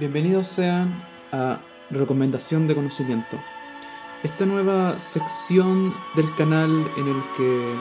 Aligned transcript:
Bienvenidos 0.00 0.46
sean 0.46 0.94
a 1.30 1.58
Recomendación 1.90 2.66
de 2.66 2.74
Conocimiento, 2.74 3.38
esta 4.22 4.46
nueva 4.46 4.98
sección 4.98 5.94
del 6.16 6.34
canal 6.36 6.70
en 6.96 7.06
el 7.06 7.22
que 7.36 7.74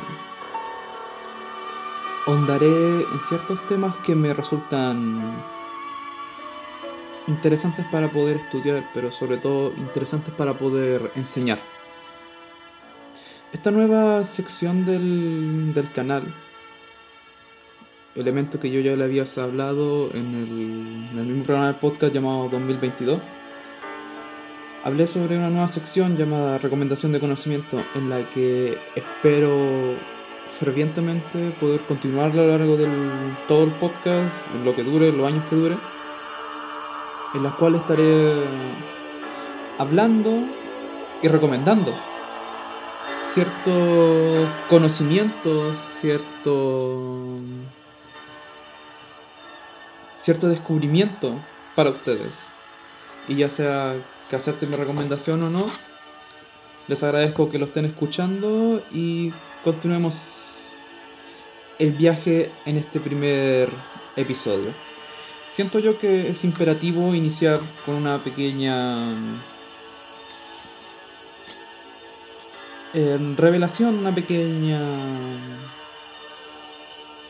hondaré 2.26 3.04
en 3.04 3.20
ciertos 3.22 3.66
temas 3.68 3.96
que 4.06 4.16
me 4.16 4.34
resultan 4.34 5.22
interesantes 7.28 7.86
para 7.90 8.10
poder 8.10 8.36
estudiar, 8.36 8.84
pero 8.94 9.14
sobre 9.14 9.38
todo 9.38 9.72
interesantes 9.78 10.34
para 10.34 10.56
poder 10.56 11.14
enseñar. 11.16 11.60
Esta 13.54 13.72
nueva 13.72 14.26
sección 14.26 14.86
del, 14.86 15.74
del 15.74 15.90
canal 15.94 16.24
elemento 18.22 18.60
que 18.60 18.70
yo 18.70 18.80
ya 18.82 18.96
le 18.96 19.04
había 19.04 19.24
hablado 19.38 20.10
en 20.14 20.36
el, 20.36 21.12
en 21.12 21.20
el 21.20 21.26
mismo 21.26 21.44
programa 21.44 21.68
del 21.68 21.76
podcast 21.76 22.14
llamado 22.14 22.50
2022. 22.50 23.20
Hablé 24.84 25.08
sobre 25.08 25.38
una 25.38 25.50
nueva 25.50 25.68
sección 25.68 26.16
llamada 26.16 26.58
Recomendación 26.58 27.12
de 27.12 27.20
Conocimiento 27.20 27.84
en 27.96 28.10
la 28.10 28.24
que 28.30 28.78
espero 28.96 29.96
fervientemente 30.60 31.52
poder 31.60 31.82
continuar 31.82 32.32
a 32.32 32.36
lo 32.36 32.48
largo 32.48 32.78
de 32.78 32.88
todo 33.48 33.64
el 33.64 33.72
podcast, 33.72 34.34
en 34.54 34.66
lo 34.66 34.76
que 34.76 34.84
dure, 34.84 35.12
los 35.12 35.26
años 35.26 35.46
que 35.50 35.56
dure, 35.56 35.78
en 37.34 37.44
las 37.44 37.54
cuales 37.56 37.82
estaré 37.82 38.34
hablando 39.78 40.44
y 41.22 41.28
recomendando 41.28 41.94
ciertos 43.34 44.50
conocimientos, 44.70 45.78
ciertos 46.02 47.42
cierto 50.30 50.48
descubrimiento 50.48 51.34
para 51.76 51.90
ustedes. 51.90 52.50
Y 53.28 53.38
ya 53.38 53.50
sea 53.50 53.96
que 54.30 54.36
acepten 54.36 54.70
mi 54.70 54.76
recomendación 54.76 55.42
o 55.42 55.50
no, 55.50 55.66
les 56.88 57.02
agradezco 57.02 57.50
que 57.50 57.58
lo 57.58 57.66
estén 57.66 57.86
escuchando 57.86 58.84
y 58.92 59.34
continuemos 59.64 60.76
el 61.80 61.94
viaje 61.94 62.52
en 62.68 62.78
este 62.78 63.00
primer 63.00 63.70
episodio. 64.16 64.72
Siento 65.48 65.80
yo 65.80 65.98
que 65.98 66.30
es 66.30 66.44
imperativo 66.44 67.16
iniciar 67.16 67.60
con 67.84 67.96
una 67.96 68.20
pequeña 68.20 69.10
eh, 72.94 73.18
revelación, 73.36 73.98
una 73.98 74.14
pequeña 74.14 74.80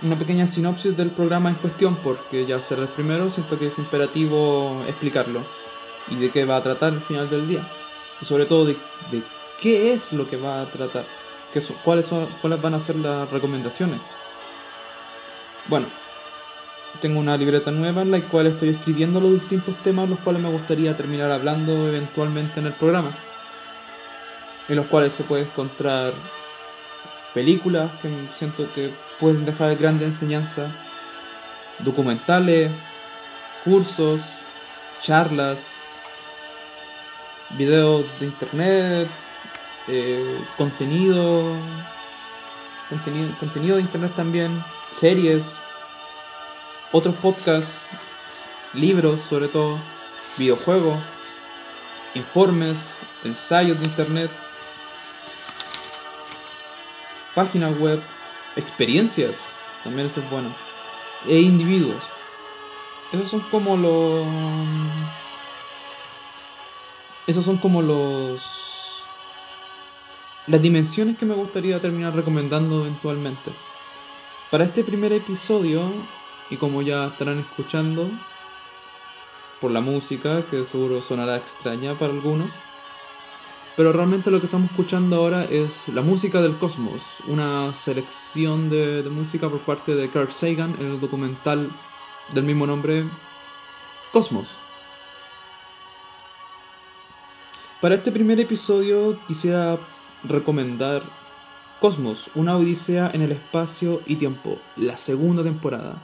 una 0.01 0.17
pequeña 0.17 0.47
sinopsis 0.47 0.95
del 0.95 1.09
programa 1.09 1.49
en 1.49 1.55
cuestión, 1.55 1.95
porque 1.97 2.45
ya 2.45 2.61
será 2.61 2.83
el 2.83 2.87
primero, 2.87 3.29
siento 3.29 3.59
que 3.59 3.67
es 3.67 3.77
imperativo 3.77 4.81
explicarlo 4.87 5.41
y 6.09 6.15
de 6.15 6.29
qué 6.29 6.45
va 6.45 6.57
a 6.57 6.63
tratar 6.63 6.93
al 6.93 7.01
final 7.01 7.29
del 7.29 7.47
día. 7.47 7.67
Y 8.21 8.25
sobre 8.25 8.45
todo 8.45 8.65
de, 8.65 8.73
de 9.11 9.21
qué 9.61 9.93
es 9.93 10.13
lo 10.13 10.29
que 10.29 10.37
va 10.37 10.61
a 10.61 10.65
tratar, 10.65 11.05
qué 11.53 11.61
son, 11.61 11.75
cuáles, 11.83 12.05
son, 12.05 12.25
cuáles 12.41 12.61
van 12.61 12.73
a 12.73 12.79
ser 12.79 12.95
las 12.95 13.29
recomendaciones. 13.29 13.99
Bueno, 15.67 15.87
tengo 17.01 17.19
una 17.19 17.37
libreta 17.37 17.71
nueva 17.71 18.01
en 18.01 18.11
la 18.11 18.21
cual 18.21 18.47
estoy 18.47 18.69
escribiendo 18.69 19.19
los 19.19 19.33
distintos 19.33 19.75
temas 19.77 20.09
los 20.09 20.19
cuales 20.19 20.41
me 20.41 20.49
gustaría 20.49 20.97
terminar 20.97 21.31
hablando 21.31 21.87
eventualmente 21.87 22.59
en 22.59 22.67
el 22.67 22.73
programa. 22.73 23.11
En 24.67 24.75
los 24.75 24.87
cuales 24.87 25.13
se 25.13 25.23
puede 25.23 25.43
encontrar 25.43 26.13
películas 27.33 27.91
que 28.01 28.09
siento 28.35 28.65
que 28.73 28.91
pueden 29.19 29.45
dejar 29.45 29.75
grande 29.75 30.05
enseñanza, 30.05 30.71
documentales, 31.79 32.71
cursos, 33.63 34.21
charlas, 35.01 35.67
videos 37.51 38.05
de 38.19 38.25
internet, 38.27 39.09
eh, 39.87 40.39
contenido, 40.57 41.43
contenido, 42.89 43.35
contenido 43.39 43.75
de 43.75 43.81
internet 43.81 44.11
también, 44.15 44.63
series, 44.91 45.55
otros 46.91 47.15
podcasts, 47.15 47.81
libros 48.73 49.21
sobre 49.21 49.47
todo, 49.47 49.79
videojuegos, 50.37 50.97
informes, 52.15 52.93
ensayos 53.23 53.79
de 53.79 53.85
internet 53.85 54.31
páginas 57.35 57.77
web, 57.79 58.01
experiencias, 58.59 59.35
también 59.83 60.07
eso 60.07 60.19
es 60.19 60.29
bueno, 60.29 60.53
e 61.27 61.39
individuos. 61.39 62.01
Esos 63.11 63.29
son 63.29 63.41
como 63.49 63.75
los... 63.75 64.25
Esos 67.25 67.45
son 67.45 67.57
como 67.57 67.81
los... 67.81 68.41
Las 70.47 70.61
dimensiones 70.61 71.17
que 71.17 71.25
me 71.25 71.35
gustaría 71.35 71.79
terminar 71.79 72.15
recomendando 72.15 72.81
eventualmente. 72.81 73.51
Para 74.51 74.63
este 74.63 74.83
primer 74.83 75.13
episodio, 75.13 75.91
y 76.49 76.57
como 76.57 76.81
ya 76.81 77.07
estarán 77.07 77.39
escuchando, 77.39 78.09
por 79.61 79.71
la 79.71 79.81
música, 79.81 80.43
que 80.49 80.65
seguro 80.65 81.01
sonará 81.01 81.37
extraña 81.37 81.93
para 81.93 82.13
algunos, 82.13 82.49
pero 83.79 83.93
realmente 83.93 84.29
lo 84.29 84.41
que 84.41 84.47
estamos 84.47 84.71
escuchando 84.71 85.15
ahora 85.15 85.45
es 85.45 85.87
la 85.87 86.01
música 86.01 86.41
del 86.41 86.57
cosmos, 86.57 87.01
una 87.27 87.73
selección 87.73 88.69
de, 88.69 89.03
música 89.09 89.47
por 89.47 89.61
parte 89.61 89.95
de 89.95 90.09
Carl 90.09 90.29
Sagan 90.33 90.75
en 90.81 90.87
el 90.87 90.99
documental 90.99 91.69
del 92.33 92.43
mismo 92.43 92.67
nombre, 92.67 93.05
Cosmos. 94.11 94.57
Para 97.79 97.95
este 97.95 98.11
primer 98.11 98.37
episodio 98.41 99.17
quisiera 99.29 99.77
recomendar 100.25 101.01
Cosmos, 101.79 102.29
una 102.35 102.57
odisea 102.57 103.09
en 103.13 103.21
el 103.21 103.31
espacio 103.31 104.01
y 104.05 104.17
tiempo, 104.17 104.59
la 104.75 104.97
segunda 104.97 105.41
temporada. 105.41 106.03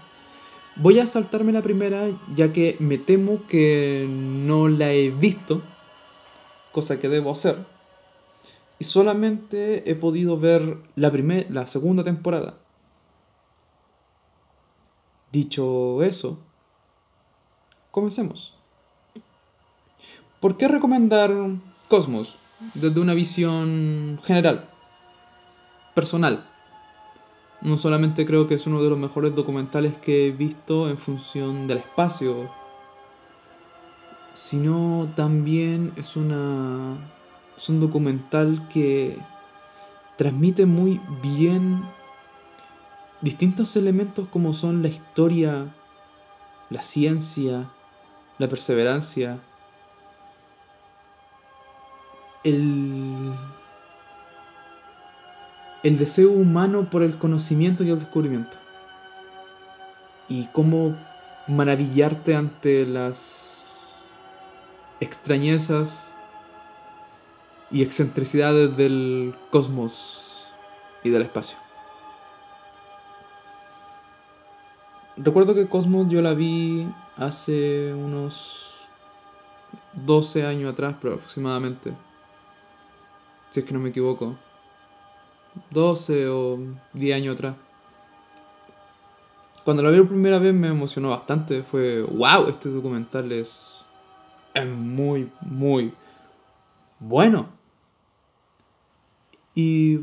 Voy 0.78 1.00
a 1.00 1.06
saltarme 1.06 1.52
la 1.52 1.62
primera 1.62 2.08
ya 2.34 2.54
que 2.54 2.78
me 2.80 2.98
temo 2.98 3.42
que 3.50 4.08
no 4.10 4.70
la 4.70 4.94
he 4.94 5.10
visto 5.10 5.62
cosa 6.76 7.00
que 7.00 7.08
debo 7.08 7.32
hacer. 7.32 7.66
Y 8.80 8.84
solamente 8.84 9.90
he 9.90 9.96
podido 9.96 10.38
ver 10.38 10.78
la, 10.98 11.10
primer, 11.10 11.50
la 11.50 11.68
segunda 11.68 12.04
temporada. 12.04 12.56
Dicho 15.32 16.04
eso, 16.04 16.38
comencemos. 17.92 18.56
¿Por 20.42 20.58
qué 20.58 20.68
recomendar 20.68 21.32
Cosmos 21.88 22.36
desde 22.74 23.00
una 23.00 23.14
visión 23.14 24.20
general, 24.26 24.68
personal? 25.94 26.46
No 27.62 27.78
solamente 27.78 28.26
creo 28.26 28.48
que 28.48 28.56
es 28.56 28.68
uno 28.68 28.84
de 28.84 28.90
los 28.90 29.00
mejores 29.00 29.34
documentales 29.34 29.96
que 29.98 30.28
he 30.28 30.32
visto 30.32 30.90
en 30.90 30.98
función 30.98 31.68
del 31.68 31.78
espacio, 31.78 32.50
sino 34.36 35.08
también 35.16 35.94
es 35.96 36.18
una 36.18 36.98
es 37.58 37.70
un 37.70 37.80
documental 37.80 38.68
que 38.68 39.18
transmite 40.18 40.66
muy 40.66 41.00
bien 41.24 41.84
distintos 43.22 43.76
elementos 43.78 44.28
como 44.28 44.54
son 44.54 44.82
la 44.82 44.90
historia, 44.90 45.68
la 46.70 46.82
ciencia, 46.82 47.70
la 48.38 48.50
perseverancia, 48.50 49.40
el, 52.44 53.34
el 55.84 55.98
deseo 55.98 56.32
humano 56.32 56.90
por 56.90 57.04
el 57.04 57.18
conocimiento 57.18 57.86
y 57.86 57.90
el 57.90 58.00
descubrimiento. 58.00 58.58
Y 60.28 60.48
cómo 60.48 60.96
maravillarte 61.48 62.36
ante 62.36 62.86
las 62.86 63.55
extrañezas 65.00 66.14
y 67.72 67.82
excentricidades 67.82 68.76
del 68.78 69.34
cosmos 69.52 70.50
y 71.04 71.10
del 71.10 71.24
espacio. 71.24 71.58
Recuerdo 75.18 75.56
que 75.56 75.68
Cosmos 75.68 76.10
yo 76.10 76.22
la 76.22 76.34
vi 76.34 76.86
hace 77.16 77.94
unos 77.94 78.72
12 79.94 80.46
años 80.46 80.74
atrás 80.74 80.96
aproximadamente. 80.96 81.94
Si 83.50 83.62
es 83.62 83.66
que 83.66 83.74
no 83.74 83.80
me 83.80 83.90
equivoco. 83.90 84.36
12 85.72 86.28
o 86.28 86.60
10 86.94 87.16
años 87.16 87.34
atrás. 87.36 87.56
Cuando 89.64 89.84
la 89.84 89.90
vi 89.90 90.00
por 90.00 90.10
primera 90.10 90.38
vez 90.38 90.54
me 90.54 90.68
emocionó 90.68 91.12
bastante. 91.12 91.64
Fue, 91.64 92.02
wow, 92.02 92.50
este 92.50 92.70
documental 92.70 93.32
es 93.32 93.75
es 94.56 94.66
muy, 94.66 95.32
muy 95.42 95.94
bueno. 97.00 97.50
Y 99.54 100.00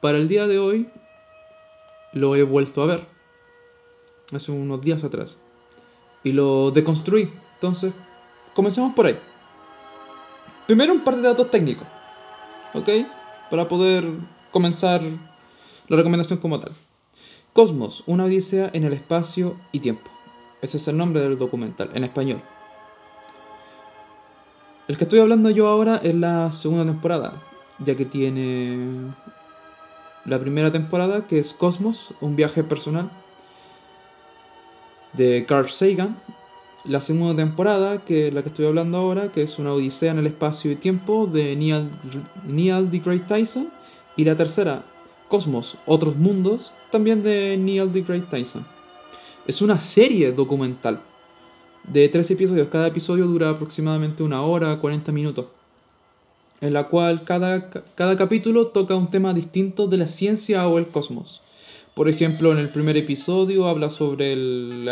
para 0.00 0.18
el 0.18 0.28
día 0.28 0.46
de 0.46 0.58
hoy 0.58 0.88
lo 2.12 2.34
he 2.36 2.42
vuelto 2.42 2.82
a 2.82 2.86
ver. 2.86 3.06
Hace 4.34 4.52
unos 4.52 4.80
días 4.80 5.04
atrás. 5.04 5.38
Y 6.24 6.32
lo 6.32 6.70
deconstruí. 6.70 7.30
Entonces, 7.54 7.92
comencemos 8.54 8.94
por 8.94 9.06
ahí. 9.06 9.18
Primero 10.66 10.92
un 10.92 11.04
par 11.04 11.16
de 11.16 11.22
datos 11.22 11.50
técnicos, 11.50 11.86
¿ok? 12.72 12.88
Para 13.50 13.68
poder 13.68 14.04
comenzar 14.52 15.02
la 15.88 15.96
recomendación 15.96 16.38
como 16.38 16.60
tal. 16.60 16.72
Cosmos, 17.52 18.04
una 18.06 18.24
odisea 18.24 18.70
en 18.72 18.84
el 18.84 18.92
espacio 18.92 19.56
y 19.72 19.80
tiempo. 19.80 20.10
Ese 20.62 20.76
es 20.76 20.88
el 20.88 20.96
nombre 20.96 21.20
del 21.20 21.36
documental, 21.36 21.90
en 21.94 22.04
español. 22.04 22.40
El 24.88 24.98
que 24.98 25.04
estoy 25.04 25.20
hablando 25.20 25.48
yo 25.48 25.68
ahora 25.68 26.00
es 26.02 26.12
la 26.12 26.50
segunda 26.50 26.84
temporada, 26.84 27.34
ya 27.78 27.94
que 27.94 28.04
tiene 28.04 29.12
la 30.24 30.40
primera 30.40 30.72
temporada, 30.72 31.24
que 31.28 31.38
es 31.38 31.52
Cosmos, 31.52 32.12
un 32.20 32.34
viaje 32.34 32.64
personal 32.64 33.08
de 35.12 35.44
Carl 35.46 35.70
Sagan. 35.70 36.16
La 36.84 37.00
segunda 37.00 37.36
temporada, 37.36 37.98
que 38.04 38.26
es 38.26 38.34
la 38.34 38.42
que 38.42 38.48
estoy 38.48 38.66
hablando 38.66 38.98
ahora, 38.98 39.30
que 39.30 39.44
es 39.44 39.60
una 39.60 39.72
odisea 39.72 40.10
en 40.10 40.18
el 40.18 40.26
espacio 40.26 40.72
y 40.72 40.74
tiempo 40.74 41.28
de 41.28 41.54
Neil, 41.54 41.88
Neil 42.44 42.90
deGrasse 42.90 43.22
Tyson. 43.28 43.70
Y 44.16 44.24
la 44.24 44.36
tercera, 44.36 44.82
Cosmos, 45.28 45.76
Otros 45.86 46.16
Mundos, 46.16 46.74
también 46.90 47.22
de 47.22 47.56
Neil 47.56 47.92
deGrasse 47.92 48.26
Tyson. 48.28 48.66
Es 49.46 49.62
una 49.62 49.78
serie 49.78 50.32
documental 50.32 50.98
de 51.84 52.08
tres 52.08 52.30
episodios. 52.30 52.68
Cada 52.68 52.88
episodio 52.88 53.26
dura 53.26 53.50
aproximadamente 53.50 54.22
una 54.22 54.42
hora, 54.42 54.78
40 54.78 55.12
minutos. 55.12 55.46
En 56.60 56.72
la 56.72 56.84
cual 56.84 57.24
cada, 57.24 57.70
cada 57.70 58.16
capítulo 58.16 58.68
toca 58.68 58.94
un 58.94 59.10
tema 59.10 59.34
distinto 59.34 59.88
de 59.88 59.96
la 59.96 60.08
ciencia 60.08 60.66
o 60.68 60.78
el 60.78 60.88
cosmos. 60.88 61.40
Por 61.94 62.08
ejemplo, 62.08 62.52
en 62.52 62.58
el 62.58 62.68
primer 62.68 62.96
episodio 62.96 63.68
habla 63.68 63.90
sobre 63.90 64.32
el, 64.32 64.88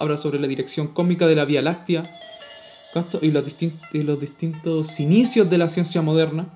habla 0.00 0.16
sobre 0.16 0.40
la 0.40 0.48
dirección 0.48 0.88
cómica 0.88 1.26
de 1.28 1.36
la 1.36 1.44
Vía 1.44 1.62
Láctea 1.62 2.02
y 3.22 3.30
los, 3.30 3.44
y 3.92 4.02
los 4.02 4.20
distintos 4.20 4.98
inicios 4.98 5.48
de 5.48 5.58
la 5.58 5.68
ciencia 5.68 6.02
moderna. 6.02 6.48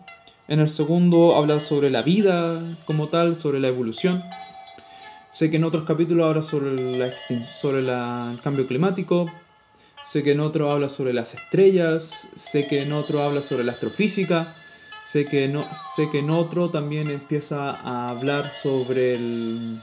En 0.48 0.58
el 0.58 0.68
segundo 0.68 1.36
habla 1.36 1.60
sobre 1.60 1.90
la 1.90 2.02
vida 2.02 2.60
como 2.86 3.06
tal, 3.06 3.36
sobre 3.36 3.60
la 3.60 3.68
evolución. 3.68 4.22
Sé 5.34 5.50
que 5.50 5.56
en 5.56 5.64
otros 5.64 5.82
capítulos 5.82 6.28
habla 6.28 6.42
sobre, 6.42 6.96
la 6.96 7.10
sobre 7.10 7.80
el 7.80 8.40
cambio 8.40 8.68
climático. 8.68 9.28
Sé 10.06 10.22
que 10.22 10.30
en 10.30 10.38
otro 10.38 10.70
habla 10.70 10.88
sobre 10.88 11.12
las 11.12 11.34
estrellas. 11.34 12.28
Sé 12.36 12.68
que 12.68 12.82
en 12.82 12.92
otro 12.92 13.20
habla 13.20 13.40
sobre 13.40 13.64
la 13.64 13.72
astrofísica. 13.72 14.46
Sé 15.04 15.24
que, 15.24 15.48
no, 15.48 15.62
sé 15.96 16.08
que 16.08 16.20
en 16.20 16.30
otro 16.30 16.70
también 16.70 17.10
empieza 17.10 17.72
a 17.72 18.10
hablar 18.10 18.48
sobre 18.48 19.16
el 19.16 19.76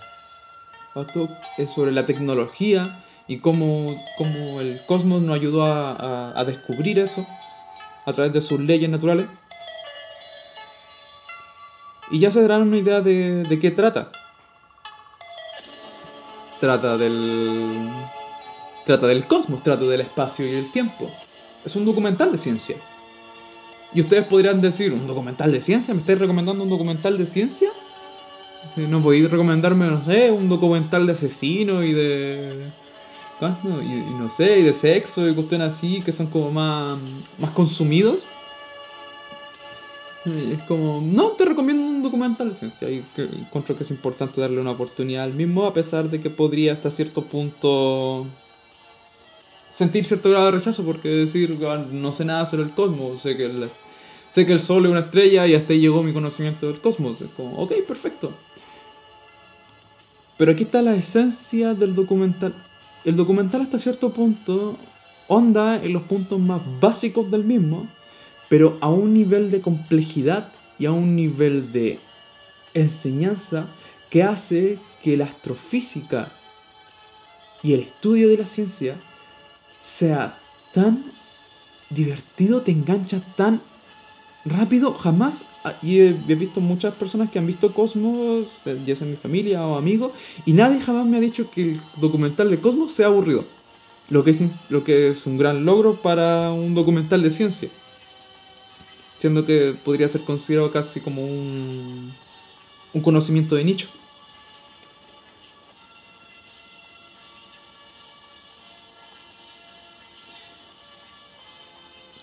sobre 1.67 1.91
la 1.91 2.05
tecnología 2.05 3.03
y 3.27 3.39
cómo, 3.39 3.87
cómo 4.17 4.61
el 4.61 4.79
cosmos 4.87 5.21
nos 5.21 5.35
ayudó 5.35 5.65
a, 5.65 6.31
a, 6.39 6.45
descubrir 6.45 6.97
eso 6.97 7.27
a 8.05 8.13
través 8.13 8.31
de 8.31 8.41
sus 8.41 8.59
leyes 8.61 8.89
naturales. 8.89 9.27
Y 12.09 12.19
ya 12.19 12.31
se 12.31 12.41
darán 12.41 12.61
una 12.61 12.77
idea 12.77 13.01
de, 13.01 13.43
de 13.43 13.59
qué 13.59 13.71
trata 13.71 14.11
trata 16.61 16.95
del. 16.97 17.89
Trata 18.85 19.07
del 19.07 19.27
cosmos, 19.27 19.63
trata 19.63 19.83
del 19.83 20.01
espacio 20.01 20.47
y 20.47 20.55
el 20.55 20.71
tiempo. 20.71 21.09
Es 21.65 21.75
un 21.75 21.85
documental 21.85 22.31
de 22.31 22.37
ciencia. 22.37 22.77
Y 23.93 24.01
ustedes 24.01 24.25
podrían 24.25 24.61
decir, 24.61 24.93
¿un 24.93 25.05
documental 25.05 25.51
de 25.51 25.61
ciencia? 25.61 25.93
¿Me 25.93 25.99
estáis 25.99 26.19
recomendando 26.19 26.63
un 26.63 26.69
documental 26.69 27.17
de 27.17 27.25
ciencia? 27.25 27.69
¿No 28.77 29.01
podéis 29.01 29.29
recomendarme, 29.29 29.87
no 29.87 30.03
sé, 30.05 30.31
un 30.31 30.47
documental 30.47 31.05
de 31.05 31.13
asesino 31.13 31.83
y 31.83 31.93
de. 31.93 32.71
No 33.41 34.29
sé, 34.29 34.59
y 34.59 34.63
de 34.63 34.73
sexo 34.73 35.27
y 35.27 35.33
cuestiones 35.33 35.73
así 35.73 35.99
que 36.01 36.11
son 36.11 36.27
como 36.27 36.51
más, 36.51 36.99
más 37.39 37.49
consumidos? 37.51 38.27
Es 40.25 40.61
como, 40.63 41.01
no, 41.01 41.29
te 41.29 41.45
recomiendo 41.45 41.83
un 41.83 42.03
documental 42.03 42.49
de 42.49 42.55
ciencia. 42.55 42.89
Y 42.89 43.03
encuentro 43.17 43.75
que 43.75 43.83
es 43.83 43.89
importante 43.89 44.39
darle 44.39 44.61
una 44.61 44.71
oportunidad 44.71 45.23
al 45.23 45.33
mismo, 45.33 45.65
a 45.65 45.73
pesar 45.73 46.09
de 46.09 46.21
que 46.21 46.29
podría 46.29 46.73
hasta 46.73 46.91
cierto 46.91 47.23
punto 47.23 48.27
sentir 49.71 50.05
cierto 50.05 50.29
grado 50.29 50.45
de 50.45 50.51
rechazo, 50.51 50.83
porque 50.83 51.09
decir, 51.09 51.57
ah, 51.67 51.83
no 51.91 52.11
sé 52.11 52.25
nada 52.25 52.45
sobre 52.45 52.63
el 52.63 52.69
cosmos, 52.69 53.21
sé 53.23 53.35
que 53.35 53.45
el, 53.45 53.69
sé 54.29 54.45
que 54.45 54.53
el 54.53 54.59
Sol 54.59 54.85
es 54.85 54.91
una 54.91 54.99
estrella 54.99 55.47
y 55.47 55.55
hasta 55.55 55.73
ahí 55.73 55.79
llegó 55.79 56.03
mi 56.03 56.13
conocimiento 56.13 56.67
del 56.67 56.79
cosmos. 56.79 57.19
Es 57.21 57.29
como, 57.31 57.57
ok, 57.57 57.73
perfecto. 57.87 58.31
Pero 60.37 60.51
aquí 60.51 60.63
está 60.63 60.83
la 60.83 60.95
esencia 60.95 61.73
del 61.73 61.95
documental. 61.95 62.53
El 63.05 63.15
documental 63.15 63.61
hasta 63.61 63.79
cierto 63.79 64.11
punto 64.11 64.77
onda 65.27 65.81
en 65.81 65.93
los 65.93 66.03
puntos 66.03 66.39
más 66.39 66.61
básicos 66.79 67.31
del 67.31 67.43
mismo 67.43 67.87
pero 68.51 68.77
a 68.81 68.89
un 68.89 69.13
nivel 69.13 69.49
de 69.49 69.61
complejidad 69.61 70.51
y 70.77 70.85
a 70.85 70.91
un 70.91 71.15
nivel 71.15 71.71
de 71.71 71.97
enseñanza 72.73 73.65
que 74.09 74.23
hace 74.23 74.77
que 75.01 75.15
la 75.15 75.23
astrofísica 75.23 76.29
y 77.63 77.71
el 77.71 77.79
estudio 77.79 78.27
de 78.27 78.35
la 78.35 78.45
ciencia 78.45 78.97
sea 79.81 80.37
tan 80.73 81.01
divertido, 81.91 82.59
te 82.59 82.71
engancha 82.71 83.21
tan 83.37 83.61
rápido, 84.43 84.93
jamás, 84.95 85.45
y 85.81 85.99
he, 85.99 86.11
visto 86.35 86.59
muchas 86.59 86.93
personas 86.95 87.31
que 87.31 87.39
han 87.39 87.47
visto 87.47 87.73
Cosmos, 87.73 88.47
ya 88.85 88.97
sea 88.97 89.07
mi 89.07 89.15
familia 89.15 89.65
o 89.65 89.77
amigos, 89.77 90.11
y 90.45 90.51
nadie 90.51 90.81
jamás 90.81 91.05
me 91.05 91.15
ha 91.15 91.21
dicho 91.21 91.49
que 91.49 91.61
el 91.61 91.81
documental 92.01 92.51
de 92.51 92.59
Cosmos 92.59 92.91
sea 92.91 93.05
aburrido, 93.05 93.45
lo 94.09 94.25
que 94.25 94.31
es, 94.31 94.41
lo 94.69 94.83
que 94.83 95.11
es 95.11 95.25
un 95.25 95.37
gran 95.37 95.63
logro 95.63 95.93
para 95.93 96.51
un 96.51 96.75
documental 96.75 97.23
de 97.23 97.31
ciencia 97.31 97.69
siendo 99.21 99.45
que 99.45 99.75
podría 99.85 100.09
ser 100.09 100.21
considerado 100.21 100.71
casi 100.71 100.99
como 100.99 101.23
un, 101.23 102.11
un 102.91 103.01
conocimiento 103.03 103.53
de 103.53 103.63
nicho. 103.63 103.87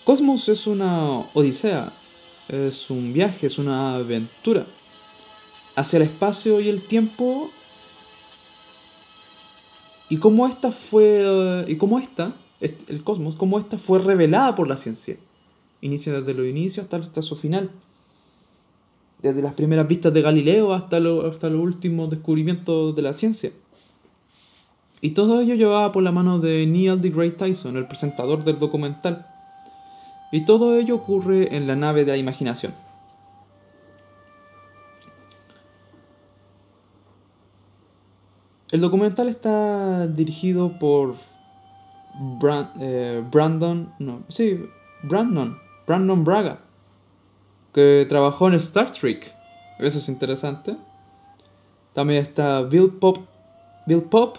Cosmos 0.03 0.49
es 0.49 0.67
una 0.67 1.19
odisea, 1.33 1.89
es 2.49 2.89
un 2.89 3.13
viaje, 3.13 3.47
es 3.47 3.57
una 3.57 3.95
aventura 3.95 4.65
hacia 5.77 5.97
el 5.97 6.03
espacio 6.03 6.59
y 6.59 6.67
el 6.67 6.81
tiempo 6.81 7.49
y 10.09 10.17
cómo 10.17 10.45
esta 10.47 10.73
fue 10.73 11.63
y 11.65 11.77
cómo 11.77 11.97
esta 11.97 12.33
el 12.59 13.03
cosmos 13.05 13.35
cómo 13.35 13.57
esta 13.57 13.77
fue 13.77 13.99
revelada 13.99 14.53
por 14.53 14.67
la 14.67 14.75
ciencia 14.75 15.15
Inicia 15.81 16.13
desde 16.19 16.33
los 16.33 16.47
inicios 16.47 16.83
hasta, 16.83 16.97
hasta 16.97 17.21
su 17.21 17.35
final. 17.35 17.71
Desde 19.21 19.41
las 19.41 19.53
primeras 19.53 19.87
vistas 19.87 20.13
de 20.13 20.21
Galileo 20.21 20.73
hasta, 20.73 20.99
lo, 20.99 21.25
hasta 21.27 21.49
los 21.49 21.61
últimos 21.61 22.09
descubrimientos 22.09 22.95
de 22.95 23.01
la 23.01 23.13
ciencia. 23.13 23.51
Y 25.01 25.11
todo 25.11 25.41
ello 25.41 25.55
llevaba 25.55 25.91
por 25.91 26.03
la 26.03 26.11
mano 26.11 26.39
de 26.39 26.65
Neil 26.67 26.99
deGrasse 26.99 27.31
Tyson, 27.31 27.77
el 27.77 27.87
presentador 27.87 28.43
del 28.43 28.59
documental. 28.59 29.27
Y 30.31 30.45
todo 30.45 30.75
ello 30.75 30.95
ocurre 30.95 31.55
en 31.55 31.67
la 31.67 31.75
nave 31.75 32.05
de 32.05 32.11
la 32.11 32.17
imaginación. 32.17 32.73
El 38.71 38.81
documental 38.81 39.29
está 39.29 40.05
dirigido 40.05 40.77
por 40.77 41.15
eh, 42.79 43.23
Brandon, 43.31 43.91
no, 43.97 44.21
sí, 44.27 44.63
Brandon 45.01 45.57
Brandon 45.89 46.23
Braga, 46.23 46.59
que 47.73 48.05
trabajó 48.07 48.47
en 48.47 48.53
Star 48.53 48.91
Trek. 48.91 49.33
Eso 49.79 49.97
es 49.97 50.07
interesante. 50.07 50.77
También 51.93 52.21
está 52.21 52.61
Bill 52.61 52.91
Pop, 52.91 53.17
Bill 53.87 54.03
Pop, 54.03 54.37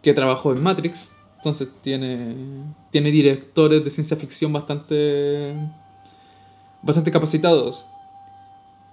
que 0.00 0.14
trabajó 0.14 0.52
en 0.52 0.62
Matrix. 0.62 1.16
Entonces 1.38 1.70
tiene, 1.80 2.36
tiene 2.92 3.10
directores 3.10 3.82
de 3.82 3.90
ciencia 3.90 4.16
ficción 4.16 4.52
bastante, 4.52 5.56
bastante 6.82 7.10
capacitados. 7.10 7.84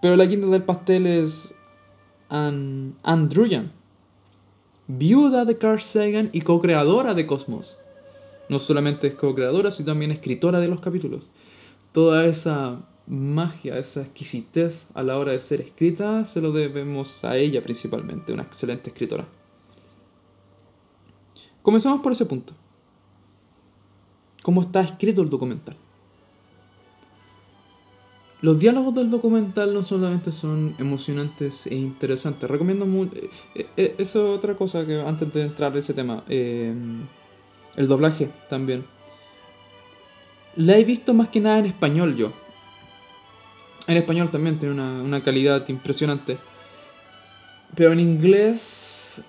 Pero 0.02 0.16
la 0.16 0.28
quinta 0.28 0.48
del 0.48 0.64
pastel 0.64 1.06
es 1.06 1.54
Anne, 2.30 2.96
Druyan, 3.28 3.72
viuda 4.88 5.46
de 5.46 5.60
Carl 5.60 5.80
Sagan 5.80 6.32
y 6.34 6.42
co-creadora 6.42 7.14
de 7.14 7.28
Cosmos. 7.28 7.78
No 8.50 8.60
solamente 8.60 9.08
es 9.08 9.16
co-creadora, 9.16 9.72
sino 9.72 9.88
también 9.88 10.12
escritora 10.12 10.60
de 10.60 10.68
los 10.68 10.80
capítulos. 10.80 11.32
Toda 11.92 12.26
esa 12.26 12.82
magia, 13.08 13.78
esa 13.78 14.02
exquisitez 14.02 14.88
a 14.94 15.04
la 15.04 15.18
hora 15.18 15.32
de 15.32 15.40
ser 15.40 15.62
escrita, 15.62 16.26
se 16.26 16.42
lo 16.42 16.52
debemos 16.52 17.24
a 17.24 17.38
ella 17.38 17.62
principalmente, 17.62 18.34
una 18.34 18.44
excelente 18.44 18.90
escritora. 18.90 19.28
Comencemos 21.62 22.02
por 22.02 22.12
ese 22.12 22.26
punto. 22.26 22.54
¿Cómo 24.42 24.62
está 24.62 24.82
escrito 24.82 25.22
el 25.22 25.30
documental? 25.30 25.76
Los 28.42 28.60
diálogos 28.60 28.96
del 28.96 29.10
documental 29.10 29.74
no 29.74 29.84
solamente 29.84 30.32
son 30.32 30.74
emocionantes 30.80 31.68
e 31.68 31.76
interesantes, 31.76 32.50
recomiendo 32.50 32.86
mucho... 32.86 33.18
Eh, 33.18 33.68
eh, 33.76 33.96
eso 33.98 34.32
es 34.32 34.38
otra 34.38 34.56
cosa 34.56 34.86
que 34.86 35.02
antes 35.02 35.34
de 35.34 35.44
entrar 35.44 35.74
en 35.74 35.80
ese 35.80 35.94
tema. 35.94 36.24
Eh, 36.30 36.74
El 37.80 37.88
doblaje 37.88 38.30
también. 38.50 38.84
La 40.58 40.78
he 40.78 40.84
visto 40.84 41.14
más 41.14 41.30
que 41.30 41.40
nada 41.40 41.60
en 41.60 41.66
español 41.66 42.18
yo. 42.18 42.34
En 43.88 43.96
español 43.96 44.30
también 44.30 44.60
tiene 44.60 44.76
una, 44.76 45.24
calidad 45.24 45.66
impresionante. 45.70 46.38
Pero 47.76 47.94
en 47.94 48.02
inglés 48.02 49.22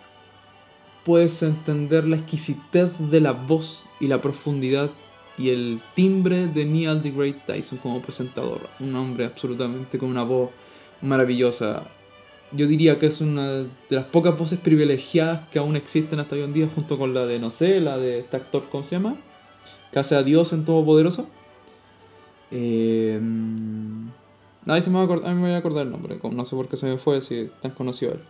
puedes 1.04 1.40
entender 1.44 2.04
la 2.08 2.16
exquisitez 2.16 2.90
de 2.98 3.20
la 3.20 3.30
voz 3.30 3.86
y 4.00 4.08
la 4.08 4.20
profundidad 4.20 4.90
y 5.38 5.50
el 5.50 5.80
timbre 5.94 6.48
de 6.48 6.64
Neil 6.64 7.04
deGrasse 7.04 7.40
Tyson 7.46 7.78
como 7.78 8.02
presentador. 8.02 8.68
Un 8.80 8.96
hombre 8.96 9.26
absolutamente 9.26 9.96
con 9.96 10.10
una 10.10 10.24
voz 10.24 10.50
maravillosa. 11.02 11.84
Yo 12.52 12.66
diría 12.66 12.98
que 12.98 13.06
es 13.06 13.20
una 13.20 13.48
de 13.48 13.68
las 13.90 14.06
pocas 14.06 14.36
voces 14.36 14.58
privilegiadas 14.58 15.48
que 15.48 15.58
aún 15.58 15.76
existen 15.76 16.18
hasta 16.18 16.34
hoy 16.34 16.42
en 16.42 16.52
día, 16.52 16.68
junto 16.74 16.98
con 16.98 17.14
la 17.14 17.26
de, 17.26 17.38
no 17.38 17.50
sé, 17.50 17.80
la 17.80 17.96
de 17.96 18.20
este 18.20 18.36
actor, 18.36 18.64
¿cómo 18.70 18.84
se 18.84 18.96
llama? 18.96 19.16
Que 19.92 20.00
hace 20.00 20.16
a 20.16 20.22
Dios 20.22 20.52
en 20.52 20.64
Todopoderoso. 20.64 21.28
Eh, 22.50 23.20
Nadie 24.66 24.82
se 24.82 24.90
me 24.90 24.96
va 24.96 25.02
a 25.02 25.04
acordar, 25.04 25.34
me 25.34 25.40
voy 25.40 25.50
a 25.52 25.56
acordar 25.56 25.86
el 25.86 25.90
nombre, 25.90 26.18
no 26.22 26.44
sé 26.44 26.54
por 26.54 26.68
qué 26.68 26.76
se 26.76 26.86
me 26.86 26.98
fue 26.98 27.20
si 27.22 27.50
tan 27.62 27.70
conocido 27.70 28.12
él. 28.12 28.20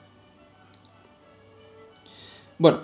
Bueno, 2.57 2.81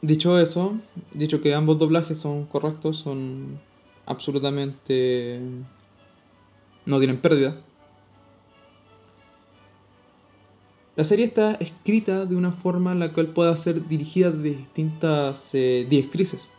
dicho 0.00 0.38
eso, 0.38 0.76
dicho 1.12 1.40
que 1.40 1.54
ambos 1.54 1.78
doblajes 1.78 2.18
son 2.18 2.46
correctos, 2.46 2.98
son 2.98 3.58
absolutamente... 4.06 5.40
no 6.86 6.98
tienen 6.98 7.20
pérdida. 7.20 7.60
La 10.98 11.04
serie 11.04 11.26
está 11.26 11.52
escrita 11.60 12.26
de 12.26 12.34
una 12.34 12.50
forma 12.50 12.90
en 12.90 12.98
la 12.98 13.12
cual 13.12 13.28
pueda 13.28 13.56
ser 13.56 13.86
dirigida 13.86 14.32
de 14.32 14.50
distintas 14.50 15.54
eh, 15.54 15.86
directrices. 15.88 16.50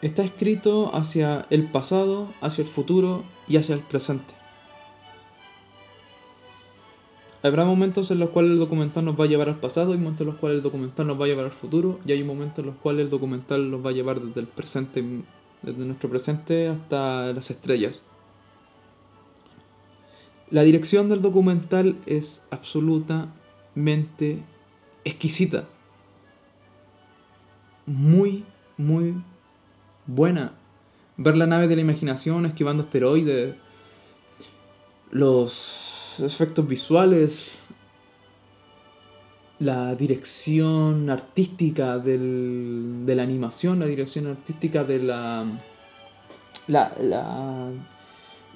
Está 0.00 0.24
escrito 0.24 0.90
hacia 0.94 1.44
el 1.50 1.64
pasado, 1.64 2.28
hacia 2.40 2.62
el 2.62 2.68
futuro 2.68 3.24
y 3.46 3.58
hacia 3.58 3.74
el 3.74 3.82
presente. 3.82 4.32
Habrá 7.42 7.66
momentos 7.66 8.10
en 8.10 8.20
los 8.20 8.30
cuales 8.30 8.52
el 8.52 8.58
documental 8.58 9.04
nos 9.04 9.20
va 9.20 9.24
a 9.24 9.28
llevar 9.28 9.50
al 9.50 9.60
pasado, 9.60 9.92
y 9.92 9.98
momentos 9.98 10.22
en 10.22 10.28
los 10.28 10.36
cuales 10.36 10.56
el 10.56 10.62
documental 10.62 11.08
nos 11.08 11.20
va 11.20 11.26
a 11.26 11.28
llevar 11.28 11.44
al 11.44 11.52
futuro, 11.52 12.00
y 12.06 12.12
hay 12.12 12.24
momentos 12.24 12.60
en 12.60 12.66
los 12.68 12.76
cuales 12.76 13.04
el 13.04 13.10
documental 13.10 13.70
nos 13.70 13.84
va 13.84 13.90
a 13.90 13.92
llevar 13.92 14.18
desde 14.18 14.40
el 14.40 14.46
presente, 14.46 15.04
desde 15.60 15.84
nuestro 15.84 16.08
presente 16.08 16.68
hasta 16.68 17.34
las 17.34 17.50
estrellas. 17.50 18.02
La 20.50 20.62
dirección 20.62 21.08
del 21.08 21.22
documental 21.22 21.96
es 22.06 22.46
absolutamente 22.50 24.42
exquisita. 25.04 25.68
Muy, 27.86 28.44
muy 28.76 29.14
buena. 30.06 30.54
Ver 31.16 31.36
la 31.36 31.46
nave 31.46 31.68
de 31.68 31.76
la 31.76 31.82
imaginación 31.82 32.46
esquivando 32.46 32.82
asteroides, 32.82 33.54
los 35.10 36.16
efectos 36.20 36.66
visuales, 36.66 37.50
la 39.60 39.94
dirección 39.94 41.10
artística 41.10 41.98
del, 41.98 43.02
de 43.04 43.14
la 43.14 43.22
animación, 43.22 43.78
la 43.78 43.86
dirección 43.86 44.26
artística 44.26 44.84
de 44.84 45.00
la, 45.00 45.44
la, 46.66 46.92
la, 47.00 47.70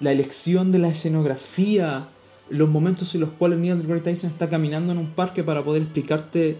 la 0.04 0.12
elección 0.12 0.70
de 0.70 0.78
la 0.78 0.88
escenografía, 0.88 2.08
los 2.50 2.68
momentos 2.68 3.14
en 3.14 3.22
los 3.22 3.30
cuales 3.30 3.58
Neil 3.58 3.80
deGrasse 3.80 4.04
Tyson 4.04 4.30
está 4.30 4.50
caminando 4.50 4.92
en 4.92 4.98
un 4.98 5.06
parque 5.06 5.42
para 5.42 5.64
poder 5.64 5.80
explicarte 5.80 6.58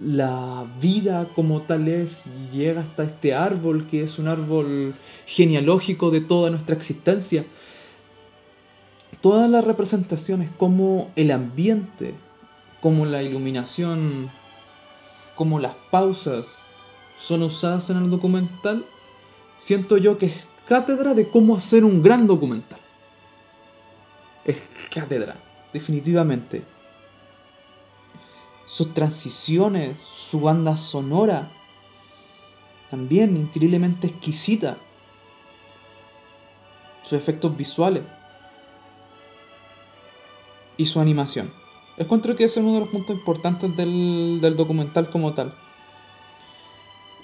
la 0.00 0.64
vida 0.80 1.28
como 1.34 1.60
tal 1.60 1.88
es 1.88 2.24
llega 2.50 2.80
hasta 2.80 3.04
este 3.04 3.34
árbol 3.34 3.86
que 3.86 4.02
es 4.02 4.18
un 4.18 4.28
árbol 4.28 4.94
genealógico 5.26 6.10
de 6.10 6.22
toda 6.22 6.48
nuestra 6.48 6.74
existencia. 6.74 7.44
Todas 9.20 9.50
las 9.50 9.64
representaciones, 9.64 10.50
como 10.50 11.10
el 11.16 11.32
ambiente, 11.32 12.14
como 12.80 13.04
la 13.04 13.22
iluminación, 13.22 14.30
como 15.36 15.60
las 15.60 15.74
pausas 15.90 16.62
son 17.20 17.42
usadas 17.42 17.90
en 17.90 17.98
el 17.98 18.08
documental, 18.08 18.86
siento 19.58 19.98
yo 19.98 20.16
que 20.16 20.32
cátedra 20.68 21.14
de 21.14 21.28
cómo 21.28 21.56
hacer 21.56 21.84
un 21.84 22.02
gran 22.02 22.26
documental. 22.26 22.78
Es 24.44 24.62
cátedra, 24.90 25.36
definitivamente 25.72 26.62
sus 28.68 28.92
transiciones, 28.92 29.96
su 30.04 30.40
banda 30.40 30.76
sonora, 30.76 31.50
también 32.90 33.36
increíblemente 33.36 34.06
exquisita, 34.06 34.76
sus 37.02 37.14
efectos 37.14 37.56
visuales 37.56 38.02
y 40.76 40.84
su 40.86 41.00
animación. 41.00 41.50
Encuentro 41.96 42.36
que 42.36 42.44
ese 42.44 42.60
es 42.60 42.66
uno 42.66 42.74
de 42.74 42.80
los 42.80 42.88
puntos 42.90 43.16
importantes 43.16 43.74
del, 43.76 44.38
del 44.40 44.54
documental 44.54 45.10
como 45.10 45.32
tal. 45.32 45.52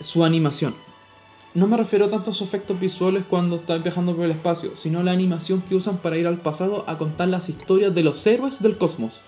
Su 0.00 0.24
animación. 0.24 0.74
No 1.54 1.68
me 1.68 1.76
refiero 1.76 2.08
tanto 2.08 2.32
a 2.32 2.34
sus 2.34 2.48
efectos 2.48 2.80
visuales 2.80 3.22
cuando 3.30 3.54
están 3.54 3.80
viajando 3.80 4.16
por 4.16 4.24
el 4.24 4.32
espacio, 4.32 4.76
sino 4.76 5.04
la 5.04 5.12
animación 5.12 5.62
que 5.62 5.76
usan 5.76 5.98
para 5.98 6.18
ir 6.18 6.26
al 6.26 6.38
pasado 6.38 6.84
a 6.88 6.98
contar 6.98 7.28
las 7.28 7.48
historias 7.48 7.94
de 7.94 8.02
los 8.02 8.26
héroes 8.26 8.60
del 8.60 8.76
cosmos. 8.76 9.20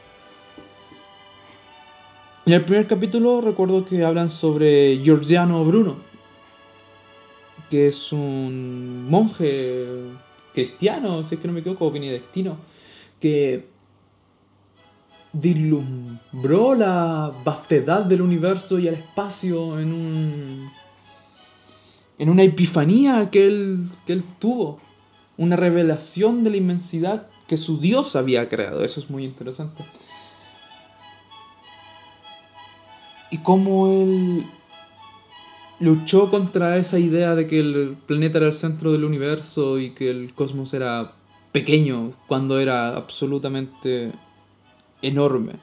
En 2.45 2.53
el 2.53 2.65
primer 2.65 2.89
capítulo 2.89 3.41
recuerdo 3.41 3.87
que 3.87 4.05
hablan 4.05 4.29
sobre 4.29 4.99
Giorgiano 5.05 5.65
Bruno, 5.65 5.99
que 7.71 7.89
es 7.89 8.13
un 8.13 9.09
monje 9.09 9.87
cristiano, 10.53 11.23
si 11.23 11.37
es 11.37 11.41
que 11.41 11.47
no 11.47 11.55
me 11.55 11.61
equivoco, 11.61 11.93
benedictino, 11.93 12.57
que 13.21 13.69
dislumbró 15.33 16.75
la 16.75 17.33
vastedad 17.45 18.05
del 18.05 18.23
universo 18.23 18.81
y 18.81 18.89
el 18.89 18.95
espacio 18.95 19.79
en 19.79 19.93
un 19.93 20.71
en 22.19 22.29
una 22.29 22.43
epifanía 22.43 23.31
que 23.31 23.47
él, 23.47 23.79
que 24.07 24.13
él 24.13 24.25
tuvo, 24.39 24.81
una 25.37 25.57
revelación 25.57 26.45
de 26.45 26.51
la 26.51 26.57
inmensidad 26.57 27.27
que 27.47 27.59
su 27.59 27.79
Dios 27.79 28.17
había 28.17 28.49
creado. 28.49 28.83
Eso 28.83 29.01
es 29.01 29.11
muy 29.11 29.25
interesante. 29.25 29.85
y 33.31 33.39
cómo 33.39 33.89
él 33.89 34.47
luchó 35.81 36.31
contra 36.31 36.77
esa 36.77 36.99
idea 36.99 37.35
de 37.35 37.47
que 37.47 37.61
el 37.61 37.97
planeta 38.07 38.39
era 38.39 38.47
el 38.47 38.53
centro 38.53 38.93
del 38.93 39.05
universo 39.05 39.79
y 39.79 39.91
que 39.91 40.11
el 40.11 40.33
cosmos 40.35 40.73
era 40.73 41.13
pequeño 41.53 42.13
cuando 42.27 42.61
era 42.61 42.97
absolutamente 42.97 44.13
enorme, 45.03 45.55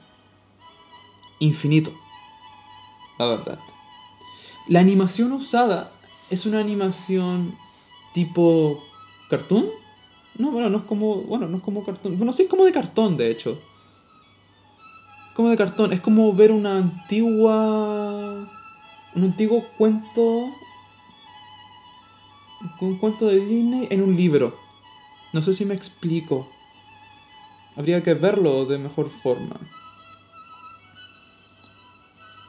infinito, 1.38 1.92
la 3.18 3.26
verdad. 3.26 3.58
La 4.68 4.80
animación 4.80 5.32
usada 5.32 5.90
es 6.34 6.46
una 6.46 6.60
animación 6.60 7.56
tipo 8.12 8.82
cartoon. 9.30 9.66
No, 10.36 10.50
bueno, 10.50 10.68
no 10.68 10.78
es 10.78 10.84
como, 10.84 11.22
bueno, 11.22 11.46
no 11.46 11.56
es 11.58 11.62
como 11.62 11.84
cartoon. 11.84 12.16
Bueno, 12.16 12.32
sí 12.32 12.42
es 12.42 12.48
como 12.48 12.64
de 12.64 12.72
cartón, 12.72 13.16
de 13.16 13.30
hecho 13.30 13.58
como 15.34 15.50
de 15.50 15.56
cartón. 15.56 15.92
Es 15.92 16.00
como 16.00 16.32
ver 16.32 16.50
una 16.50 16.78
antigua. 16.78 18.48
Un 19.14 19.24
antiguo 19.24 19.64
cuento. 19.76 20.48
Un 22.80 22.96
cuento 22.98 23.26
de 23.26 23.44
Disney 23.44 23.88
en 23.90 24.02
un 24.02 24.16
libro. 24.16 24.56
No 25.32 25.42
sé 25.42 25.52
si 25.52 25.64
me 25.64 25.74
explico. 25.74 26.48
Habría 27.76 28.02
que 28.02 28.14
verlo 28.14 28.64
de 28.64 28.78
mejor 28.78 29.10
forma. 29.10 29.60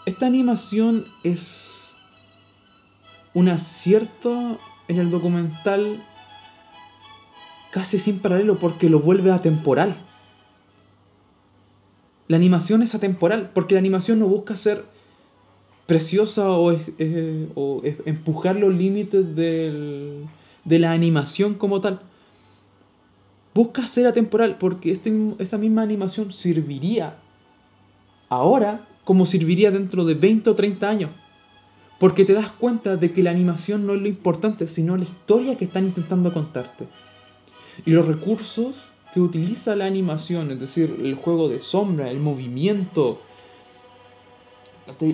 Esta 0.06 0.28
animación 0.28 1.06
es 1.24 1.85
un 3.36 3.50
acierto 3.50 4.58
en 4.88 4.98
el 4.98 5.12
documental 5.12 6.02
casi 7.70 8.00
sin 8.00 8.20
paralelo 8.20 8.58
porque 8.58 8.90
lo 8.90 9.02
vuelve 9.02 9.32
atemporal. 9.32 9.98
La 12.28 12.38
animación 12.38 12.82
es 12.82 12.96
atemporal, 12.96 13.52
porque 13.54 13.76
la 13.76 13.80
animación 13.80 14.18
no 14.18 14.28
busca 14.28 14.56
ser 14.56 14.84
preciosa 15.86 16.50
o, 16.50 16.72
empujar 18.06 18.56
los 18.56 18.74
límites 18.74 19.36
de 19.36 20.26
la 20.64 20.92
animación 20.94 21.54
como 21.54 21.82
tal. 21.82 22.00
Busca 23.54 23.86
ser 23.86 24.08
atemporal, 24.08 24.58
porque 24.58 24.92
este, 24.92 25.14
esa 25.40 25.58
misma 25.58 25.82
animación 25.82 26.32
serviría 26.32 27.18
ahora 28.30 28.88
como 29.04 29.26
serviría 29.26 29.70
dentro 29.70 30.04
de 30.06 30.14
20 30.14 30.50
o 30.50 30.56
30 30.56 30.90
años. 30.90 31.10
Porque 32.00 32.26
te 32.26 32.34
das 32.34 32.52
cuenta 32.52 32.98
de 32.98 33.14
que 33.14 33.24
la 33.24 33.32
animación 33.32 33.86
no 33.86 33.94
es 33.94 34.02
lo 34.02 34.08
importante, 34.08 34.68
sino 34.68 34.98
la 34.98 35.04
historia 35.04 35.58
que 35.58 35.66
están 35.66 35.86
intentando 35.86 36.34
contarte. 36.34 36.88
Y 37.86 37.92
los 37.92 38.06
recursos 38.06 38.90
que 39.14 39.22
utiliza 39.22 39.76
la 39.76 39.86
animación, 39.86 40.52
es 40.52 40.60
decir, 40.60 41.00
el 41.02 41.16
juego 41.16 41.48
de 41.48 41.62
sombra, 41.62 42.12
el 42.12 42.20
movimiento, 42.20 43.22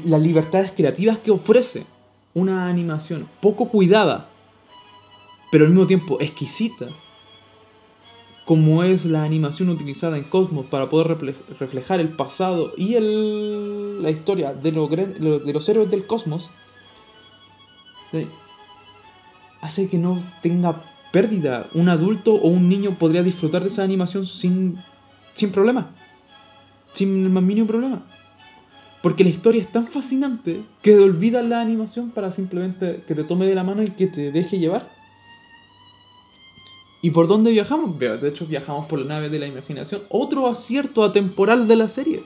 las 0.06 0.22
libertades 0.22 0.72
creativas 0.72 1.20
que 1.20 1.32
ofrece 1.32 1.86
una 2.34 2.68
animación 2.68 3.28
poco 3.42 3.68
cuidada, 3.70 4.28
pero 5.52 5.66
al 5.66 5.72
mismo 5.72 5.86
tiempo 5.86 6.18
exquisita, 6.20 6.88
como 8.46 8.84
es 8.84 9.06
la 9.06 9.24
animación 9.24 9.70
utilizada 9.70 10.18
en 10.18 10.24
Cosmos 10.24 10.66
para 10.66 10.90
poder 10.90 11.18
reflejar 11.60 12.00
el 12.00 12.10
pasado 12.10 12.74
y 12.76 12.96
el, 12.96 14.02
la 14.02 14.10
historia 14.10 14.54
de, 14.54 14.72
de 14.72 15.54
los 15.54 15.70
héroes 15.70 15.92
del 15.92 16.08
cosmos, 16.08 16.50
hace 19.62 19.90
que 19.90 19.98
no 19.98 20.22
tenga 20.42 20.84
pérdida. 21.12 21.68
Un 21.74 21.90
adulto 21.90 22.34
o 22.34 22.48
un 22.48 22.70
niño 22.70 22.98
podría 22.98 23.24
disfrutar 23.24 23.62
de 23.62 23.68
esa 23.68 23.84
animación 23.84 24.26
sin, 24.26 24.78
sin 25.34 25.52
problema. 25.52 25.92
Sin 26.92 27.24
el 27.24 27.30
más 27.30 27.44
mínimo 27.44 27.68
problema. 27.68 28.06
Porque 29.02 29.24
la 29.24 29.30
historia 29.30 29.62
es 29.62 29.72
tan 29.72 29.88
fascinante 29.88 30.62
que 30.82 30.98
olvidas 31.00 31.44
la 31.46 31.62
animación 31.62 32.12
para 32.12 32.32
simplemente 32.32 33.04
que 33.08 33.16
te 33.16 33.24
tome 33.24 33.46
de 33.46 33.56
la 33.56 33.64
mano 33.64 33.84
y 33.84 33.92
que 33.92 34.08
te 34.08 34.32
deje 34.32 34.60
llevar. 34.60 34.88
¿Y 37.02 37.10
por 37.10 37.28
dónde 37.28 37.52
viajamos? 37.52 37.98
De 37.98 38.28
hecho, 38.28 38.46
viajamos 38.46 38.86
por 38.86 39.00
la 39.00 39.06
nave 39.06 39.30
de 39.30 39.40
la 39.40 39.48
imaginación. 39.48 40.02
Otro 40.10 40.48
acierto 40.48 41.04
atemporal 41.04 41.68
de 41.68 41.76
la 41.76 41.90
serie. 41.90 42.22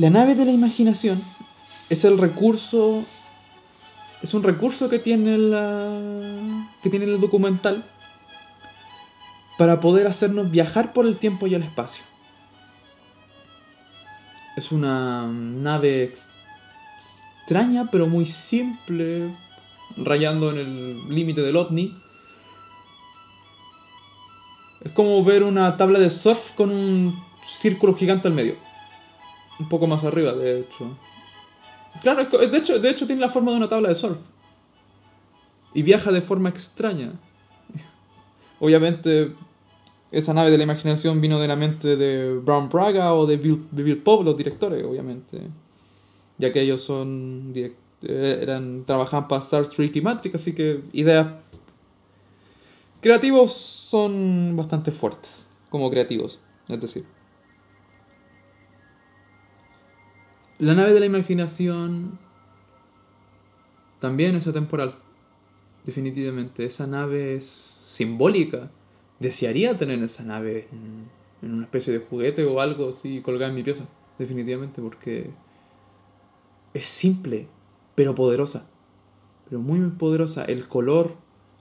La 0.00 0.08
nave 0.08 0.34
de 0.34 0.46
la 0.46 0.52
imaginación 0.52 1.22
es 1.90 2.06
el 2.06 2.16
recurso. 2.16 3.04
Es 4.22 4.32
un 4.32 4.42
recurso 4.42 4.88
que 4.88 4.98
tiene 4.98 5.36
la. 5.36 6.66
que 6.82 6.88
tiene 6.88 7.04
el 7.04 7.20
documental 7.20 7.84
para 9.58 9.78
poder 9.80 10.06
hacernos 10.06 10.50
viajar 10.50 10.94
por 10.94 11.04
el 11.04 11.18
tiempo 11.18 11.46
y 11.46 11.54
el 11.54 11.62
espacio. 11.62 12.02
Es 14.56 14.72
una 14.72 15.26
nave 15.26 16.04
extraña 17.44 17.90
pero 17.92 18.06
muy 18.06 18.24
simple, 18.24 19.28
rayando 19.98 20.50
en 20.50 20.56
el 20.60 21.14
límite 21.14 21.42
del 21.42 21.56
ovni. 21.56 21.94
Es 24.82 24.92
como 24.92 25.22
ver 25.22 25.42
una 25.42 25.76
tabla 25.76 25.98
de 25.98 26.08
surf 26.08 26.52
con 26.52 26.70
un 26.70 27.22
círculo 27.60 27.94
gigante 27.94 28.28
al 28.28 28.32
medio. 28.32 28.69
Un 29.60 29.68
poco 29.68 29.86
más 29.86 30.02
arriba, 30.02 30.32
de 30.32 30.60
hecho. 30.60 30.98
Claro, 32.02 32.24
de 32.24 32.58
hecho, 32.58 32.78
de 32.78 32.90
hecho 32.90 33.06
tiene 33.06 33.20
la 33.20 33.28
forma 33.28 33.52
de 33.52 33.58
una 33.58 33.68
tabla 33.68 33.90
de 33.90 33.94
surf. 33.94 34.18
Y 35.74 35.82
viaja 35.82 36.10
de 36.10 36.22
forma 36.22 36.48
extraña. 36.48 37.12
Obviamente 38.60 39.32
esa 40.12 40.34
nave 40.34 40.50
de 40.50 40.58
la 40.58 40.64
imaginación 40.64 41.20
vino 41.20 41.38
de 41.38 41.46
la 41.46 41.56
mente 41.56 41.96
de 41.96 42.34
Brown 42.38 42.68
Braga 42.68 43.14
o 43.14 43.26
de 43.26 43.36
Bill, 43.36 43.66
de 43.70 43.82
Bill 43.82 44.02
los 44.24 44.36
directores, 44.36 44.84
obviamente. 44.84 45.40
Ya 46.38 46.52
que 46.52 46.60
ellos 46.62 46.82
son 46.82 47.54
eran 48.02 48.84
trabajaban 48.86 49.28
para 49.28 49.40
Star 49.40 49.68
Trek 49.68 49.94
y 49.94 50.00
Matrix, 50.00 50.34
así 50.34 50.54
que 50.54 50.82
ideas 50.92 51.34
creativos 53.00 53.52
son 53.52 54.56
bastante 54.56 54.90
fuertes, 54.90 55.48
como 55.68 55.90
creativos, 55.90 56.40
es 56.68 56.80
decir. 56.80 57.04
La 60.60 60.74
nave 60.74 60.92
de 60.92 61.00
la 61.00 61.06
imaginación 61.06 62.18
también 63.98 64.36
es 64.36 64.46
atemporal, 64.46 64.94
definitivamente. 65.84 66.64
Esa 66.64 66.86
nave 66.86 67.34
es 67.36 67.46
simbólica 67.46 68.70
desearía 69.20 69.76
tener 69.76 70.02
esa 70.02 70.24
nave 70.24 70.66
en, 70.72 71.52
una 71.52 71.64
especie 71.64 71.92
de 71.92 72.00
juguete 72.00 72.44
o 72.44 72.60
algo 72.60 72.88
así 72.88 73.22
colgada 73.22 73.48
en 73.48 73.54
mi 73.54 73.62
pieza, 73.62 73.86
definitivamente, 74.18 74.82
porque 74.82 75.30
es 76.74 76.84
simple, 76.84 77.48
pero 77.94 78.14
poderosa. 78.14 78.68
Pero 79.48 79.60
muy, 79.62 79.78
muy 79.78 79.92
poderosa. 79.92 80.44
El 80.44 80.68
color, 80.68 81.14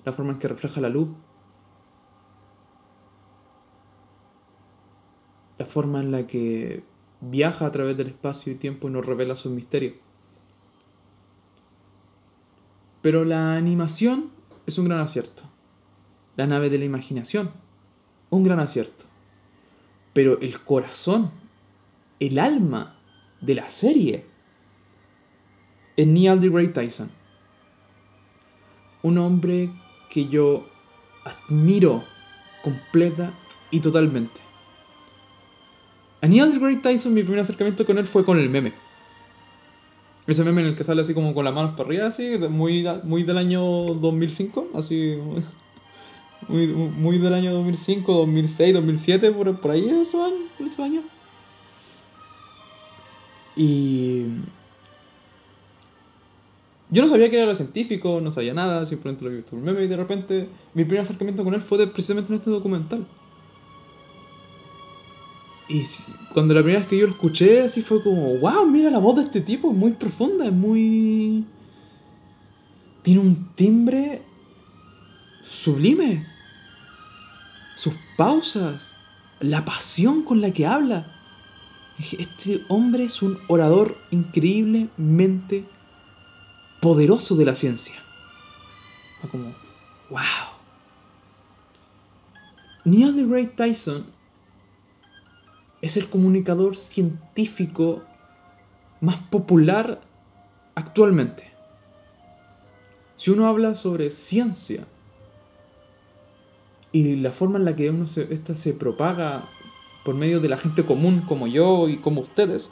la 0.03 0.11
forma 0.11 0.33
en 0.33 0.39
que 0.39 0.47
refleja 0.49 0.81
la 0.81 0.89
luz. 0.89 1.09
La 5.57 5.65
forma 5.65 6.01
en 6.01 6.11
la 6.11 6.27
que 6.27 6.83
viaja 7.21 7.65
a 7.65 7.71
través 7.71 7.97
del 7.97 8.07
espacio 8.07 8.53
y 8.53 8.55
tiempo 8.55 8.87
y 8.87 8.91
nos 8.91 9.05
revela 9.05 9.35
sus 9.35 9.51
misterios. 9.51 9.95
Pero 13.01 13.25
la 13.25 13.55
animación 13.55 14.29
es 14.65 14.77
un 14.77 14.85
gran 14.85 14.99
acierto 14.99 15.43
la 16.39 16.47
nave 16.47 16.69
de 16.69 16.77
la 16.77 16.85
imaginación. 16.85 17.51
Un 18.29 18.45
gran 18.45 18.61
acierto. 18.61 19.03
Pero 20.13 20.39
el 20.39 20.57
corazón, 20.61 21.31
el 22.21 22.39
alma 22.39 22.95
de 23.41 23.55
la 23.55 23.67
serie 23.67 24.23
es 25.97 26.07
Neil 26.07 26.39
deGrasse 26.39 26.69
Tyson. 26.69 27.11
Un 29.03 29.17
hombre 29.17 29.69
que 30.09 30.29
yo 30.29 30.65
admiro 31.25 32.05
completa 32.63 33.33
y 33.69 33.81
totalmente. 33.81 34.39
A 36.21 36.27
Neil 36.27 36.51
deGrasse 36.51 36.81
Tyson 36.81 37.13
mi 37.13 37.23
primer 37.23 37.39
acercamiento 37.39 37.85
con 37.85 37.97
él 37.97 38.05
fue 38.05 38.25
con 38.25 38.39
el 38.39 38.49
meme. 38.49 38.73
Ese 40.27 40.43
meme 40.43 40.61
en 40.61 40.67
el 40.67 40.75
que 40.75 40.83
sale 40.83 41.01
así 41.01 41.13
como 41.13 41.33
con 41.33 41.45
las 41.45 41.53
manos 41.53 41.71
para 41.71 41.87
arriba, 41.87 42.07
así, 42.07 42.37
muy, 42.49 42.85
muy 43.03 43.23
del 43.23 43.37
año 43.37 43.61
2005, 43.61 44.69
así 44.75 45.17
muy, 46.47 46.67
muy 46.67 47.17
del 47.19 47.33
año 47.33 47.53
2005, 47.53 48.13
2006, 48.13 48.73
2007, 48.73 49.31
por, 49.31 49.59
por 49.59 49.71
ahí 49.71 49.87
esos 49.89 50.15
años, 50.15 50.49
esos 50.59 50.79
años. 50.79 51.05
Y 53.55 54.25
yo 56.89 57.01
no 57.03 57.07
sabía 57.07 57.29
que 57.29 57.39
era 57.39 57.55
científico, 57.55 58.19
no 58.21 58.31
sabía 58.31 58.53
nada, 58.53 58.85
simplemente 58.85 59.23
lo 59.23 59.31
vi 59.31 59.41
por 59.41 59.59
meme 59.59 59.83
y 59.83 59.87
de 59.87 59.97
repente 59.97 60.49
mi 60.73 60.85
primer 60.85 61.01
acercamiento 61.01 61.43
con 61.43 61.53
él 61.53 61.61
fue 61.61 61.85
precisamente 61.87 62.31
en 62.31 62.39
este 62.39 62.49
documental. 62.49 63.05
Y 65.69 65.83
cuando 66.33 66.55
la 66.55 66.61
primera 66.61 66.79
vez 66.79 66.89
que 66.89 66.97
yo 66.97 67.05
lo 67.05 67.11
escuché, 67.11 67.61
así 67.61 67.83
fue 67.83 68.01
como, 68.01 68.35
wow, 68.39 68.65
mira 68.65 68.89
la 68.89 68.97
voz 68.97 69.17
de 69.17 69.21
este 69.21 69.39
tipo, 69.39 69.69
es 69.69 69.77
muy 69.77 69.91
profunda, 69.91 70.47
es 70.47 70.51
muy... 70.51 71.45
Tiene 73.03 73.19
un 73.19 73.53
timbre 73.55 74.23
sublime. 75.43 76.25
Sus 77.75 77.93
pausas, 78.17 78.95
la 79.39 79.63
pasión 79.63 80.23
con 80.23 80.41
la 80.41 80.51
que 80.51 80.65
habla. 80.65 81.15
Este 82.17 82.63
hombre 82.67 83.03
es 83.03 83.21
un 83.21 83.37
orador 83.47 83.95
increíblemente 84.09 85.65
poderoso 86.81 87.35
de 87.35 87.45
la 87.45 87.53
ciencia. 87.53 87.95
Como, 89.29 89.53
wow. 90.09 90.19
Neil 92.85 93.15
deGrasse 93.15 93.49
Tyson 93.49 94.18
es 95.81 95.97
el 95.97 96.09
comunicador 96.09 96.75
científico 96.75 98.03
más 99.01 99.19
popular 99.19 100.01
actualmente. 100.75 101.51
Si 103.15 103.31
uno 103.31 103.47
habla 103.47 103.75
sobre 103.75 104.09
ciencia, 104.11 104.87
y 106.91 107.17
la 107.17 107.31
forma 107.31 107.59
en 107.59 107.65
la 107.65 107.75
que 107.75 107.89
uno 107.89 108.07
se, 108.07 108.33
esta 108.33 108.55
se 108.55 108.73
propaga 108.73 109.43
por 110.03 110.15
medio 110.15 110.39
de 110.39 110.49
la 110.49 110.57
gente 110.57 110.85
común 110.85 111.21
como 111.21 111.47
yo 111.47 111.87
y 111.87 111.97
como 111.97 112.21
ustedes. 112.21 112.69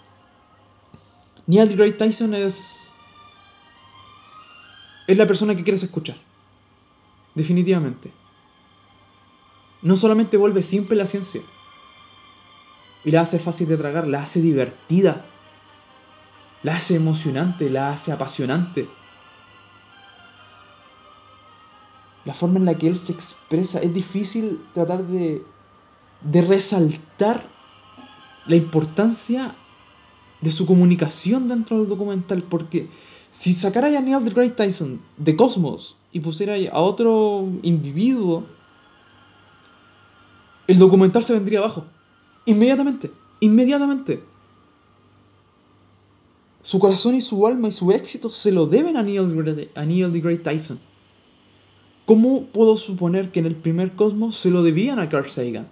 Neil 1.45 1.69
deGrasse 1.69 1.93
Tyson 1.93 2.33
es 2.33 2.91
es 5.07 5.17
la 5.17 5.25
persona 5.25 5.55
que 5.55 5.63
quieres 5.63 5.83
escuchar. 5.83 6.17
Definitivamente. 7.35 8.11
No 9.81 9.95
solamente 9.95 10.35
vuelve 10.35 10.61
simple 10.63 10.97
la 10.97 11.05
ciencia 11.05 11.41
y 13.03 13.11
la 13.11 13.21
hace 13.21 13.39
fácil 13.39 13.67
de 13.67 13.77
tragar, 13.77 14.07
la 14.07 14.23
hace 14.23 14.41
divertida, 14.41 15.25
la 16.63 16.75
hace 16.75 16.95
emocionante, 16.95 17.69
la 17.69 17.89
hace 17.89 18.11
apasionante. 18.11 18.87
la 22.27 22.33
forma 22.33 22.59
en 22.59 22.65
la 22.65 22.77
que 22.77 22.89
él 22.89 22.97
se 22.97 23.13
expresa, 23.13 23.79
es 23.79 23.93
difícil 23.93 24.59
tratar 24.73 25.01
de, 25.07 25.41
de 26.21 26.41
resaltar 26.41 27.47
la 28.45 28.57
importancia 28.57 29.55
de 30.41 30.51
su 30.51 30.65
comunicación 30.65 31.47
dentro 31.47 31.79
del 31.79 31.87
documental, 31.87 32.43
porque 32.43 32.89
si 33.29 33.55
sacara 33.55 33.87
a 33.87 34.01
Neil 34.01 34.25
deGrasse 34.25 34.51
Tyson 34.51 34.99
de 35.15 35.37
Cosmos 35.37 35.95
y 36.11 36.19
pusiera 36.19 36.55
a 36.73 36.81
otro 36.81 37.47
individuo, 37.61 38.43
el 40.67 40.79
documental 40.79 41.23
se 41.23 41.33
vendría 41.33 41.59
abajo. 41.59 41.85
Inmediatamente, 42.47 43.11
inmediatamente. 43.41 44.23
Su 46.61 46.79
corazón 46.79 47.15
y 47.15 47.21
su 47.21 47.45
alma 47.45 47.67
y 47.67 47.71
su 47.73 47.91
éxito 47.91 48.29
se 48.29 48.53
lo 48.53 48.65
deben 48.65 48.95
a 48.95 49.03
Neil, 49.03 49.69
a 49.75 49.85
Neil 49.85 50.13
deGrasse 50.13 50.43
Tyson. 50.43 50.79
¿Cómo 52.05 52.45
puedo 52.45 52.77
suponer 52.77 53.31
que 53.31 53.41
en 53.41 53.47
el 53.47 53.55
primer 53.55 53.95
cosmos 53.95 54.37
se 54.37 54.49
lo 54.49 54.63
debían 54.63 54.97
a 54.97 55.09
Carl 55.09 55.29
Sagan? 55.29 55.67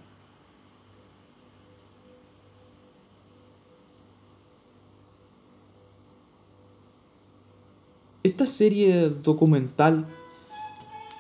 Esta 8.22 8.46
serie 8.46 9.10
documental 9.10 10.06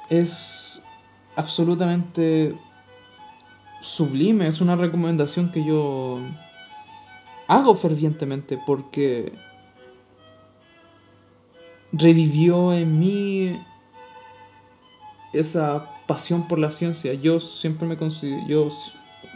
es 0.09 0.81
absolutamente 1.37 2.53
sublime, 3.85 4.47
es 4.47 4.61
una 4.61 4.75
recomendación 4.75 5.51
que 5.51 5.63
yo 5.63 6.19
hago 7.47 7.75
fervientemente 7.75 8.59
porque 8.65 9.31
revivió 11.91 12.73
en 12.73 12.99
mí 12.99 13.59
esa 15.33 15.87
pasión 16.07 16.47
por 16.47 16.57
la 16.57 16.71
ciencia. 16.71 17.13
Yo 17.13 17.39
siempre 17.39 17.87
me 17.87 17.95
considero, 17.95 18.47
yo, 18.47 18.69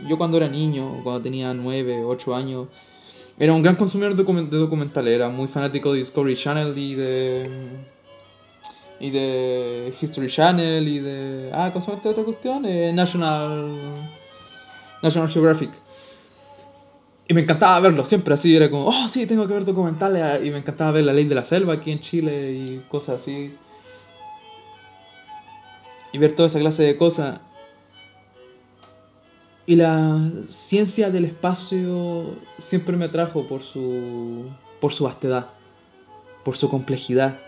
yo 0.07 0.17
cuando 0.17 0.37
era 0.37 0.49
niño, 0.49 1.01
cuando 1.03 1.21
tenía 1.21 1.53
9, 1.53 2.03
8 2.03 2.35
años, 2.35 2.67
era 3.37 3.53
un 3.53 3.61
gran 3.61 3.75
consumidor 3.75 4.15
de 4.15 4.57
documentales, 4.57 5.13
era 5.13 5.29
muy 5.29 5.47
fanático 5.47 5.93
de 5.93 5.99
Discovery 5.99 6.35
Channel 6.35 6.77
y 6.77 6.95
de 6.95 7.49
y 8.99 9.11
de 9.11 9.93
History 10.01 10.27
Channel 10.27 10.85
y 10.85 10.99
de 10.99 11.49
ah, 11.53 11.71
¿cómo 11.71 11.85
otra 12.03 12.23
cuestión? 12.23 12.65
Eh, 12.65 12.91
National 12.91 14.18
National 15.01 15.29
Geographic. 15.29 15.71
Y 17.27 17.33
me 17.33 17.41
encantaba 17.41 17.79
verlo, 17.79 18.03
siempre 18.05 18.33
así, 18.33 18.55
era 18.55 18.71
como, 18.71 18.87
oh, 18.87 19.07
sí, 19.07 19.27
tengo 19.27 19.47
que 19.47 19.53
ver 19.53 19.63
documentales. 19.63 20.43
Y 20.43 20.49
me 20.49 20.57
encantaba 20.57 20.91
ver 20.91 21.03
La 21.03 21.13
Ley 21.13 21.25
de 21.25 21.35
la 21.35 21.43
Selva 21.43 21.73
aquí 21.73 21.91
en 21.91 21.99
Chile 21.99 22.53
y 22.53 22.83
cosas 22.89 23.21
así. 23.21 23.55
Y 26.11 26.17
ver 26.17 26.35
toda 26.35 26.47
esa 26.47 26.59
clase 26.59 26.83
de 26.83 26.97
cosas. 26.97 27.39
Y 29.67 29.75
la 29.75 30.31
ciencia 30.49 31.11
del 31.11 31.25
espacio 31.25 32.35
siempre 32.57 32.97
me 32.97 33.05
atrajo 33.05 33.45
por 33.45 33.61
su, 33.61 34.45
por 34.81 34.91
su 34.91 35.03
vastedad, 35.03 35.49
por 36.43 36.57
su 36.57 36.67
complejidad. 36.67 37.39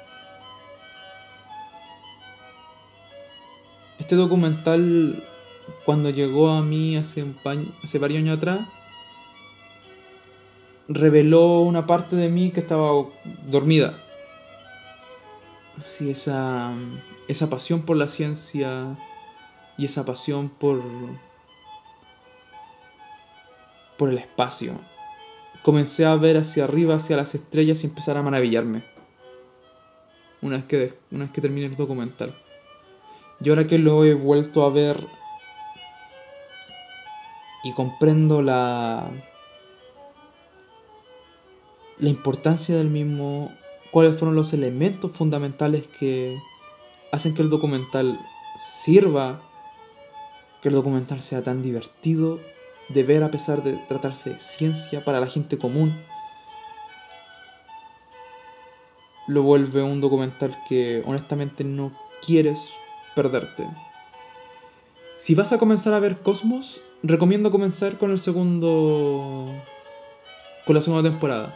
Este 3.97 4.15
documental 4.15 5.23
cuando 5.86 6.10
llegó 6.10 6.49
a 6.49 6.62
mí 6.62 6.97
hace, 6.97 7.23
un 7.23 7.36
hace 7.84 7.99
varios 7.99 8.19
años 8.19 8.38
atrás, 8.38 8.67
reveló 10.88 11.62
una 11.62 11.88
parte 11.88 12.15
de 12.15 12.29
mí 12.29 12.51
que 12.51 12.60
estaba 12.60 12.89
dormida. 13.47 13.93
Sí, 15.86 16.10
esa, 16.10 16.73
esa 17.27 17.49
pasión 17.49 17.84
por 17.84 17.97
la 17.97 18.07
ciencia 18.07 18.97
y 19.77 19.86
esa 19.86 20.05
pasión 20.05 20.49
por, 20.49 20.81
por 23.97 24.10
el 24.10 24.17
espacio. 24.17 24.73
Comencé 25.63 26.05
a 26.05 26.15
ver 26.15 26.38
hacia 26.38 26.63
arriba, 26.63 26.95
hacia 26.95 27.17
las 27.17 27.36
estrellas 27.36 27.84
y 27.84 27.88
empezar 27.88 28.17
a 28.17 28.23
maravillarme. 28.23 28.84
Una 30.41 30.57
vez 30.57 30.65
que, 30.65 30.93
una 31.12 31.25
vez 31.25 31.34
que 31.34 31.41
terminé 31.41 31.67
el 31.67 31.75
documental. 31.75 32.34
Y 33.39 33.49
ahora 33.49 33.67
que 33.67 33.77
lo 33.77 34.03
he 34.03 34.13
vuelto 34.13 34.65
a 34.65 34.69
ver 34.69 35.05
y 37.63 37.74
comprendo 37.74 38.41
la, 38.41 39.10
la 42.00 42.10
importancia 42.10 42.76
del 42.76 42.89
mismo, 42.89 43.52
cuáles 43.91 44.17
fueron 44.17 44.36
los 44.36 44.54
elementos 44.54 45.12
fundamentales 45.12 45.86
que 46.00 46.38
hacen 47.12 47.36
que 47.36 47.41
el 47.41 47.50
documental 47.50 48.19
sirva, 48.80 49.39
que 50.62 50.69
el 50.69 50.76
documental 50.76 51.21
sea 51.21 51.43
tan 51.43 51.62
divertido 51.62 52.39
de 52.89 53.04
ver 53.04 53.24
a 53.24 53.32
pesar 53.32 53.63
de 53.63 53.74
tratarse 53.88 54.32
de 54.32 54.39
ciencia 54.39 55.06
para 55.06 55.19
la 55.19 55.28
gente 55.28 55.58
común. 55.58 55.95
Lo 59.28 59.43
vuelve 59.43 59.84
un 59.84 60.02
documental 60.02 60.58
que 60.67 61.04
honestamente 61.06 61.63
no 61.63 61.91
quieres 62.26 62.69
perderte. 63.15 63.67
Si 65.21 65.36
vas 65.36 65.53
a 65.53 65.60
comenzar 65.60 65.93
a 65.93 65.99
ver 65.99 66.17
Cosmos, 66.17 66.81
recomiendo 67.03 67.51
comenzar 67.51 67.99
con 67.99 68.10
el 68.10 68.17
segundo. 68.17 69.53
con 70.65 70.73
la 70.73 70.81
segunda 70.81 71.07
temporada. 71.07 71.55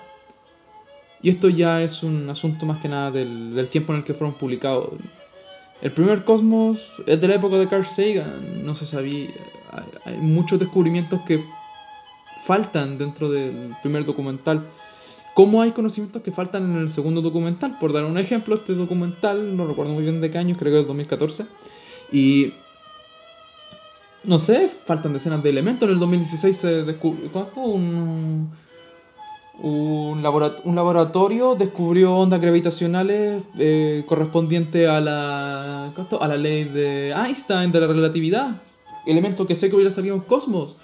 Y 1.23 1.31
esto 1.31 1.49
ya 1.49 1.81
es 1.81 2.03
un 2.03 2.29
asunto 2.29 2.67
más 2.67 2.79
que 2.79 2.89
nada 2.89 3.09
del, 3.09 3.67
tiempo 3.71 3.91
en 3.91 3.99
el 3.99 4.05
que 4.05 4.13
fueron 4.13 4.35
publicados. 4.35 4.91
El 5.81 5.91
primer 5.91 6.23
Cosmos 6.25 7.01
es 7.07 7.19
de 7.19 7.27
la 7.27 7.35
época 7.35 7.57
de 7.57 7.67
Carl 7.67 7.87
Sagan, 7.87 8.63
no 8.63 8.75
se 8.75 8.85
sabía. 8.85 9.31
Hay, 10.05 10.17
muchos 10.17 10.59
descubrimientos 10.59 11.21
que 11.21 11.43
faltan 12.45 12.99
dentro 12.99 13.31
del 13.31 13.75
primer 13.81 14.05
documental. 14.05 14.63
¿Cómo 15.33 15.63
hay 15.63 15.71
conocimientos 15.71 16.21
que 16.21 16.31
faltan 16.31 16.71
en 16.71 16.81
el 16.83 16.89
segundo 16.89 17.19
documental? 17.19 17.79
Por 17.79 17.93
dar 17.93 18.05
un 18.05 18.19
ejemplo, 18.19 18.53
este 18.53 18.75
documental, 18.75 19.57
no 19.57 19.65
recuerdo 19.65 19.93
muy 19.93 20.03
bien 20.03 20.21
de 20.21 20.29
qué 20.29 20.37
año, 20.37 20.55
creo 20.55 20.71
que 20.71 20.81
es 20.81 20.87
2014. 20.87 21.47
Y 22.11 22.53
no 24.25 24.39
sé, 24.39 24.69
faltan 24.85 25.13
decenas 25.13 25.41
de 25.43 25.49
elementos. 25.49 25.87
En 25.87 25.93
el 25.93 25.99
2016 25.99 26.55
se 26.55 26.83
descubrió. 26.83 27.31
¿Cuánto? 27.31 27.61
Un, 27.61 28.49
un, 29.59 30.21
laboratorio 30.21 31.55
descubrió 31.55 32.15
ondas 32.15 32.41
gravitacionales 32.41 33.43
eh, 33.57 34.03
correspondientes 34.05 34.87
a 34.87 34.99
la, 34.99 35.87
a 35.87 36.27
la 36.27 36.37
ley 36.37 36.65
de 36.65 37.11
Einstein 37.11 37.71
de 37.71 37.79
la 37.79 37.87
relatividad. 37.87 38.61
Elemento 39.05 39.45
que 39.45 39.55
sé 39.55 39.69
que 39.69 39.75
hubiera 39.75 39.91
salido 39.91 40.15
en 40.15 40.21
Cosmos. 40.21 40.77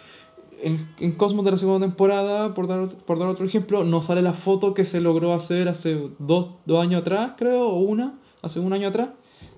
En, 0.63 0.87
en 0.99 1.11
Cosmos 1.13 1.43
de 1.43 1.51
la 1.51 1.57
segunda 1.57 1.85
temporada, 1.85 2.53
por 2.53 2.67
dar, 2.67 2.87
por 2.87 3.17
dar 3.17 3.27
otro 3.27 3.45
ejemplo, 3.45 3.83
no 3.83 4.01
sale 4.01 4.21
la 4.21 4.33
foto 4.33 4.73
que 4.73 4.85
se 4.85 5.01
logró 5.01 5.33
hacer 5.33 5.67
hace 5.67 6.09
dos, 6.19 6.51
dos 6.65 6.83
años 6.83 7.01
atrás, 7.01 7.33
creo, 7.35 7.67
o 7.67 7.79
una, 7.79 8.19
hace 8.43 8.59
un 8.59 8.71
año 8.71 8.87
atrás, 8.87 9.09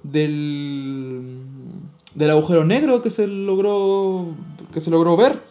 del 0.03 1.23
del 2.15 2.30
agujero 2.30 2.63
negro 2.63 3.02
que 3.02 3.10
se 3.10 3.28
logró 3.28 4.28
que 4.73 4.82
se 4.82 4.89
logró 4.89 5.15
ver. 5.17 5.41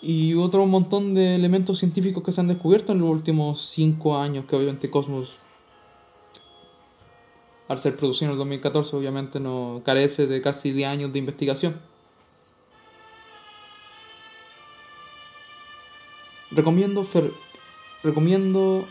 Y 0.00 0.34
otro 0.34 0.66
montón 0.66 1.14
de 1.14 1.36
elementos 1.36 1.78
científicos 1.78 2.24
que 2.24 2.32
se 2.32 2.40
han 2.40 2.48
descubierto 2.48 2.92
en 2.92 2.98
los 2.98 3.08
últimos 3.08 3.66
cinco 3.66 4.16
años 4.16 4.46
que 4.46 4.56
obviamente 4.56 4.90
Cosmos 4.90 5.34
al 7.68 7.78
ser 7.78 7.96
producido 7.96 8.26
en 8.26 8.32
el 8.32 8.38
2014 8.38 8.96
obviamente 8.96 9.40
no 9.40 9.80
carece 9.84 10.26
de 10.26 10.42
casi 10.42 10.72
10 10.72 10.88
años 10.88 11.12
de 11.12 11.20
investigación. 11.20 11.80
Recomiendo 16.50 17.06
recomiendo 18.02 18.84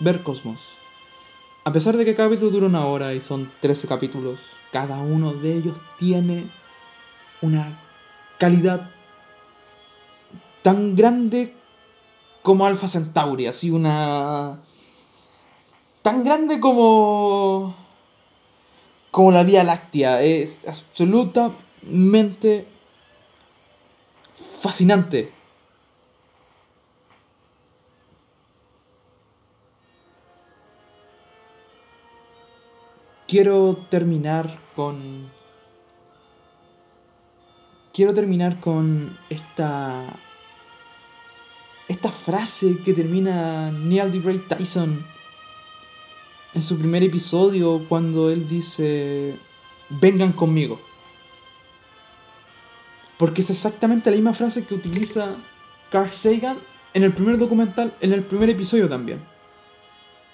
ver 0.00 0.22
Cosmos 0.22 0.71
a 1.64 1.72
pesar 1.72 1.96
de 1.96 2.04
que 2.04 2.14
cada 2.14 2.28
capítulo 2.28 2.50
dura 2.50 2.66
una 2.66 2.86
hora 2.86 3.14
y 3.14 3.20
son 3.20 3.50
13 3.60 3.86
capítulos, 3.86 4.40
cada 4.72 4.98
uno 4.98 5.32
de 5.32 5.56
ellos 5.56 5.80
tiene 5.98 6.50
una 7.40 7.78
calidad 8.38 8.90
tan 10.62 10.96
grande 10.96 11.54
como 12.42 12.66
Alpha 12.66 12.88
Centauri, 12.88 13.46
así 13.46 13.70
una... 13.70 14.58
tan 16.02 16.24
grande 16.24 16.58
como... 16.58 17.76
como 19.10 19.30
la 19.30 19.44
Vía 19.44 19.62
Láctea, 19.62 20.22
es 20.22 20.66
absolutamente 20.66 22.66
fascinante. 24.60 25.30
Quiero 33.32 33.78
terminar 33.88 34.58
con. 34.76 35.30
Quiero 37.94 38.12
terminar 38.12 38.60
con 38.60 39.16
esta. 39.30 40.04
Esta 41.88 42.10
frase 42.10 42.76
que 42.84 42.92
termina 42.92 43.70
Neil 43.72 44.12
deGrasse 44.12 44.48
Tyson 44.50 45.04
en 46.54 46.62
su 46.62 46.78
primer 46.78 47.02
episodio 47.02 47.86
cuando 47.88 48.28
él 48.28 48.46
dice: 48.50 49.34
Vengan 49.88 50.32
conmigo. 50.32 50.78
Porque 53.16 53.40
es 53.40 53.48
exactamente 53.48 54.10
la 54.10 54.16
misma 54.16 54.34
frase 54.34 54.66
que 54.66 54.74
utiliza 54.74 55.36
Carl 55.90 56.12
Sagan 56.12 56.58
en 56.92 57.02
el 57.02 57.14
primer 57.14 57.38
documental, 57.38 57.94
en 58.00 58.12
el 58.12 58.24
primer 58.24 58.50
episodio 58.50 58.90
también. 58.90 59.20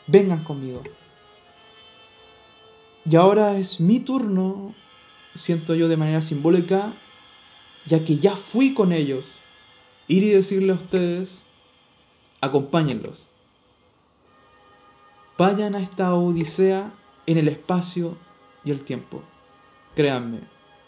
Vengan 0.09 0.43
conmigo. 0.43 0.83
Y 3.05 3.17
ahora 3.17 3.57
es 3.59 3.81
mi 3.81 4.01
turno, 4.01 4.75
siento 5.35 5.75
yo 5.75 5.89
de 5.89 5.97
manera 5.97 6.21
simbólica, 6.21 6.93
ya 7.87 8.05
que 8.05 8.19
ya 8.19 8.37
fui 8.37 8.75
con 8.75 8.93
ellos, 8.93 9.37
ir 10.09 10.25
y 10.25 10.31
decirle 10.31 10.73
a 10.73 10.77
ustedes, 10.77 11.45
acompáñenlos. 12.41 13.29
Vayan 15.39 15.75
a 15.75 15.81
esta 15.81 16.15
odisea 16.15 16.93
en 17.27 17.39
el 17.39 17.49
espacio 17.49 18.17
y 18.65 18.71
el 18.71 18.81
tiempo. 18.81 19.23
Créanme, 19.95 20.41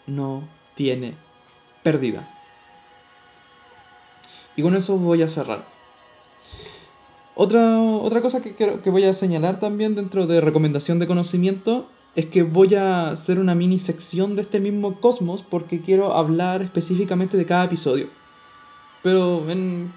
no 0.06 0.42
tiene 0.74 1.14
pérdida. 1.82 2.28
Y 4.56 4.62
con 4.62 4.74
eso 4.74 4.96
voy 4.96 5.22
a 5.22 5.28
cerrar. 5.28 5.64
Otra, 7.34 7.80
otra 7.80 8.20
cosa 8.20 8.42
que, 8.42 8.54
que 8.54 8.90
voy 8.90 9.04
a 9.04 9.14
señalar 9.14 9.60
también 9.60 9.94
dentro 9.94 10.26
de 10.26 10.40
recomendación 10.40 10.98
de 10.98 11.06
conocimiento 11.06 11.88
es 12.16 12.26
que 12.26 12.42
voy 12.42 12.74
a 12.74 13.10
hacer 13.10 13.38
una 13.38 13.54
mini 13.54 13.78
sección 13.78 14.34
de 14.36 14.42
este 14.42 14.60
mismo 14.60 15.00
cosmos 15.00 15.44
porque 15.48 15.80
quiero 15.80 16.14
hablar 16.14 16.62
específicamente 16.62 17.36
de 17.36 17.46
cada 17.46 17.64
episodio. 17.64 18.08
Pero 19.02 19.48
en 19.48 19.92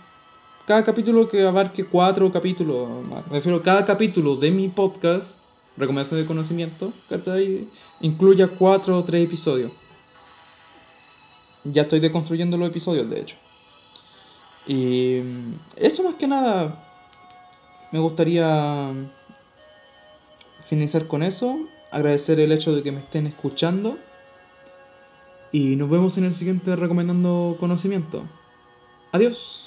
cada 0.65 0.84
capítulo 0.84 1.28
que 1.28 1.45
abarque 1.45 1.86
cuatro 1.86 2.32
capítulos, 2.32 2.88
me 3.06 3.36
refiero 3.36 3.58
a 3.58 3.63
cada 3.63 3.84
capítulo 3.84 4.36
de 4.36 4.52
mi 4.52 4.69
podcast, 4.69 5.36
recomendación 5.76 6.19
de 6.21 6.26
conocimiento, 6.26 6.93
¿cachai? 7.10 7.67
incluya 8.02 8.47
cuatro 8.47 8.97
o 8.97 9.04
tres 9.04 9.26
episodios. 9.26 9.71
Ya 11.63 11.84
estoy 11.84 11.99
deconstruyendo 11.99 12.58
los 12.58 12.69
episodios, 12.69 13.10
de 13.10 13.19
hecho. 13.19 13.36
Y 14.67 15.19
eso 15.76 16.04
más 16.04 16.15
que 16.15 16.28
nada 16.28 16.89
me 17.91 17.99
gustaría 17.99 18.91
finalizar 20.67 21.08
con 21.08 21.23
eso. 21.23 21.58
Agradecer 21.93 22.39
el 22.39 22.51
hecho 22.51 22.75
de 22.75 22.82
que 22.82 22.91
me 22.91 22.99
estén 22.99 23.27
escuchando. 23.27 23.97
Y 25.51 25.75
nos 25.75 25.89
vemos 25.89 26.17
en 26.17 26.25
el 26.25 26.34
siguiente 26.34 26.75
recomendando 26.75 27.56
conocimiento. 27.60 28.23
Adiós. 29.12 29.62